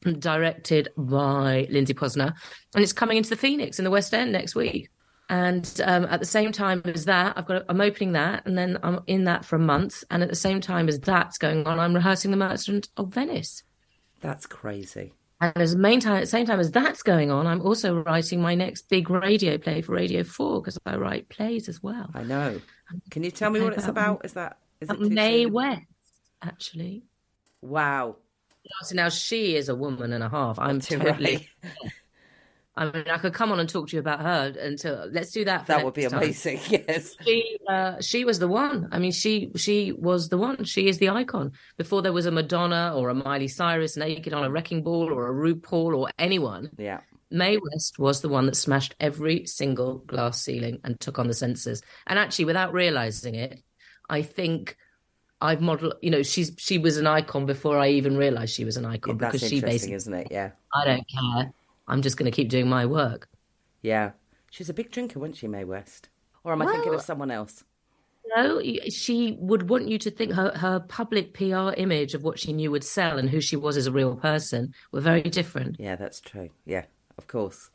directed 0.03 0.91
by 0.97 1.67
Lindsay 1.71 1.95
Posner. 1.95 2.35
And 2.75 2.83
it's 2.83 2.93
coming 2.93 3.17
into 3.17 3.31
the 3.31 3.37
Phoenix 3.37 3.79
in 3.79 3.85
the 3.85 3.91
West 3.91 4.13
End 4.13 4.33
next 4.33 4.55
week. 4.55 4.91
And 5.31 5.81
um, 5.85 6.07
at 6.07 6.19
the 6.19 6.27
same 6.27 6.51
time 6.51 6.83
as 6.87 7.05
that, 7.05 7.39
I've 7.39 7.47
got 7.47 7.65
I'm 7.69 7.81
opening 7.81 8.13
that, 8.13 8.45
and 8.47 8.59
then 8.59 8.79
I'm 8.83 8.99
in 9.07 9.25
that 9.25 9.45
for 9.45 9.55
a 9.55 9.61
month. 9.61 10.03
And 10.11 10.25
at 10.25 10.29
the 10.29 10.35
same 10.35 10.61
time 10.61 10.89
as 10.89 10.99
that's 10.99 11.39
going 11.39 11.69
on, 11.69 11.79
I'm 11.79 11.95
rehearsing 11.95 12.33
the 12.33 12.37
Merchant 12.37 12.89
of 12.97 13.15
Venice. 13.15 13.63
That's 14.21 14.45
crazy. 14.45 15.13
And 15.41 15.57
as 15.57 15.77
main 15.77 16.01
time, 16.01 16.17
at 16.17 16.23
the 16.23 16.27
same 16.27 16.47
time 16.47 16.59
as 16.59 16.73
that's 16.73 17.05
going 17.05 17.31
on, 17.31 17.47
I'm 17.47 17.63
also 17.63 18.03
writing 18.03 18.43
my 18.43 18.57
next 18.57 18.89
big 18.89 19.09
radio 19.09 19.57
play 19.57 19.83
for 19.83 19.93
Radio 19.93 20.25
Four 20.25 20.63
because 20.63 20.77
I 20.85 20.97
write 20.97 21.29
plays 21.29 21.69
as 21.69 21.81
well. 21.81 22.11
I 22.13 22.25
know. 22.25 22.61
Can 23.13 23.23
you 23.23 23.31
tell 23.31 23.51
me 23.51 23.61
what 23.61 23.75
it's 23.75 23.87
about? 23.87 24.25
Is 24.25 24.33
that 24.33 24.59
is 24.81 24.91
it 24.91 24.99
Mae 24.99 25.47
West? 25.47 25.85
Actually. 26.43 27.05
Wow. 27.63 28.17
So 28.83 28.97
now 28.97 29.11
she 29.11 29.55
is 29.55 29.69
a 29.69 29.77
woman 29.77 30.13
and 30.13 30.25
a 30.25 30.29
half. 30.29 30.59
I'm 30.59 30.81
totally. 30.81 31.49
I 32.77 32.85
mean, 32.91 33.05
I 33.11 33.19
could 33.19 33.35
come 33.35 33.51
on 33.51 33.59
and 33.59 33.69
talk 33.69 33.89
to 33.89 33.97
you 33.97 34.01
about 34.01 34.21
her 34.21 34.55
until 34.59 35.09
let's 35.11 35.33
do 35.33 35.45
that. 35.45 35.67
that 35.67 35.85
would 35.85 35.95
be 35.95 36.05
amazing. 36.05 36.59
Time. 36.59 36.85
Yes, 36.89 37.17
she 37.25 37.59
uh, 37.69 38.01
she 38.01 38.25
was 38.25 38.39
the 38.39 38.49
one. 38.49 38.89
I 38.93 38.99
mean, 38.99 39.13
she 39.13 39.51
she 39.57 39.93
was 39.93 40.29
the 40.29 40.39
one. 40.39 40.65
She 40.65 40.89
is 40.89 40.99
the 40.99 41.09
icon. 41.09 41.53
Before 41.77 42.01
there 42.01 42.13
was 42.13 42.27
a 42.27 42.31
Madonna 42.31 42.95
or 42.97 43.09
a 43.09 43.15
Miley 43.15 43.49
Cyrus 43.49 43.97
naked 43.97 44.33
on 44.33 44.45
a 44.45 44.51
wrecking 44.51 44.83
ball 44.83 45.13
or 45.13 45.29
a 45.29 45.33
RuPaul 45.33 45.97
or 45.97 46.11
anyone. 46.19 46.71
Yeah, 46.79 47.01
Mae 47.31 47.59
West 47.59 47.99
was 47.99 48.21
the 48.21 48.29
one 48.29 48.47
that 48.47 48.57
smashed 48.57 48.95
every 49.01 49.47
single 49.47 49.99
glass 49.99 50.43
ceiling 50.43 50.81
and 50.85 50.99
took 50.99 51.19
on 51.19 51.27
the 51.27 51.35
senses. 51.35 51.83
And 52.07 52.19
actually, 52.19 52.47
without 52.47 52.73
realizing 52.73 53.35
it, 53.35 53.63
I 54.09 54.23
think 54.23 54.77
I've 55.41 55.61
modeled. 55.61 55.95
You 56.03 56.11
know, 56.11 56.23
she's 56.23 56.53
she 56.59 56.79
was 56.79 56.97
an 56.97 57.07
icon 57.07 57.47
before 57.47 57.79
I 57.79 57.89
even 57.91 58.17
realized 58.17 58.55
she 58.55 58.65
was 58.65 58.77
an 58.77 58.85
icon 58.85 59.19
yeah, 59.21 59.31
because 59.31 59.49
she 59.49 59.61
basically, 59.61 59.95
isn't 59.95 60.15
it? 60.15 60.29
Yeah, 60.31 60.51
I 60.75 60.85
don't 60.85 61.07
care. 61.09 61.53
I'm 61.91 62.03
just 62.03 62.17
going 62.17 62.31
to 62.31 62.35
keep 62.35 62.49
doing 62.49 62.69
my 62.69 62.87
work. 62.87 63.29
Yeah. 63.83 64.13
She's 64.51 64.69
a 64.69 64.75
big 64.75 64.91
drinker, 64.91 65.19
wasn't 65.19 65.37
she, 65.37 65.49
Mae 65.49 65.65
West? 65.65 66.09
Or 66.45 66.53
am 66.53 66.63
I 66.63 66.65
well, 66.65 66.75
thinking 66.75 66.95
of 66.95 67.03
someone 67.03 67.31
else? 67.31 67.65
No, 68.37 68.63
she 68.89 69.37
would 69.41 69.69
want 69.69 69.89
you 69.89 69.99
to 69.99 70.11
think 70.11 70.33
her, 70.33 70.53
her 70.57 70.81
public 70.81 71.35
PR 71.35 71.71
image 71.77 72.15
of 72.15 72.23
what 72.23 72.39
she 72.39 72.53
knew 72.53 72.71
would 72.71 72.85
sell 72.85 73.19
and 73.19 73.29
who 73.29 73.41
she 73.41 73.57
was 73.57 73.77
as 73.77 73.87
a 73.87 73.93
real 73.93 74.15
person 74.17 74.73
were 74.93 75.01
very 75.01 75.23
different. 75.23 75.77
Yeah, 75.79 75.97
that's 75.97 76.21
true. 76.21 76.51
Yeah, 76.65 76.85
of 77.19 77.27
course. 77.27 77.71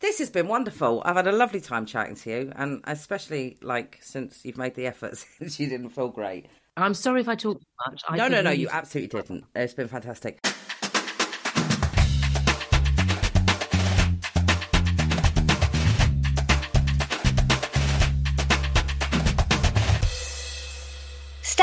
This 0.00 0.18
has 0.18 0.30
been 0.30 0.48
wonderful. 0.48 1.02
I've 1.04 1.16
had 1.16 1.26
a 1.26 1.32
lovely 1.32 1.60
time 1.60 1.86
chatting 1.86 2.16
to 2.16 2.30
you, 2.30 2.52
and 2.56 2.80
especially 2.84 3.56
like 3.62 3.98
since 4.02 4.44
you've 4.44 4.58
made 4.58 4.74
the 4.74 4.86
effort 4.86 5.16
since 5.38 5.58
you 5.60 5.68
didn't 5.68 5.90
feel 5.90 6.08
great. 6.08 6.46
I'm 6.76 6.94
sorry 6.94 7.20
if 7.20 7.28
I 7.28 7.34
talked 7.34 7.60
too 7.60 7.90
much. 7.90 8.02
I 8.08 8.16
no, 8.16 8.28
no, 8.28 8.42
no, 8.42 8.50
you 8.50 8.68
absolutely 8.70 9.20
didn't. 9.20 9.44
It's 9.54 9.74
been 9.74 9.88
fantastic. 9.88 10.44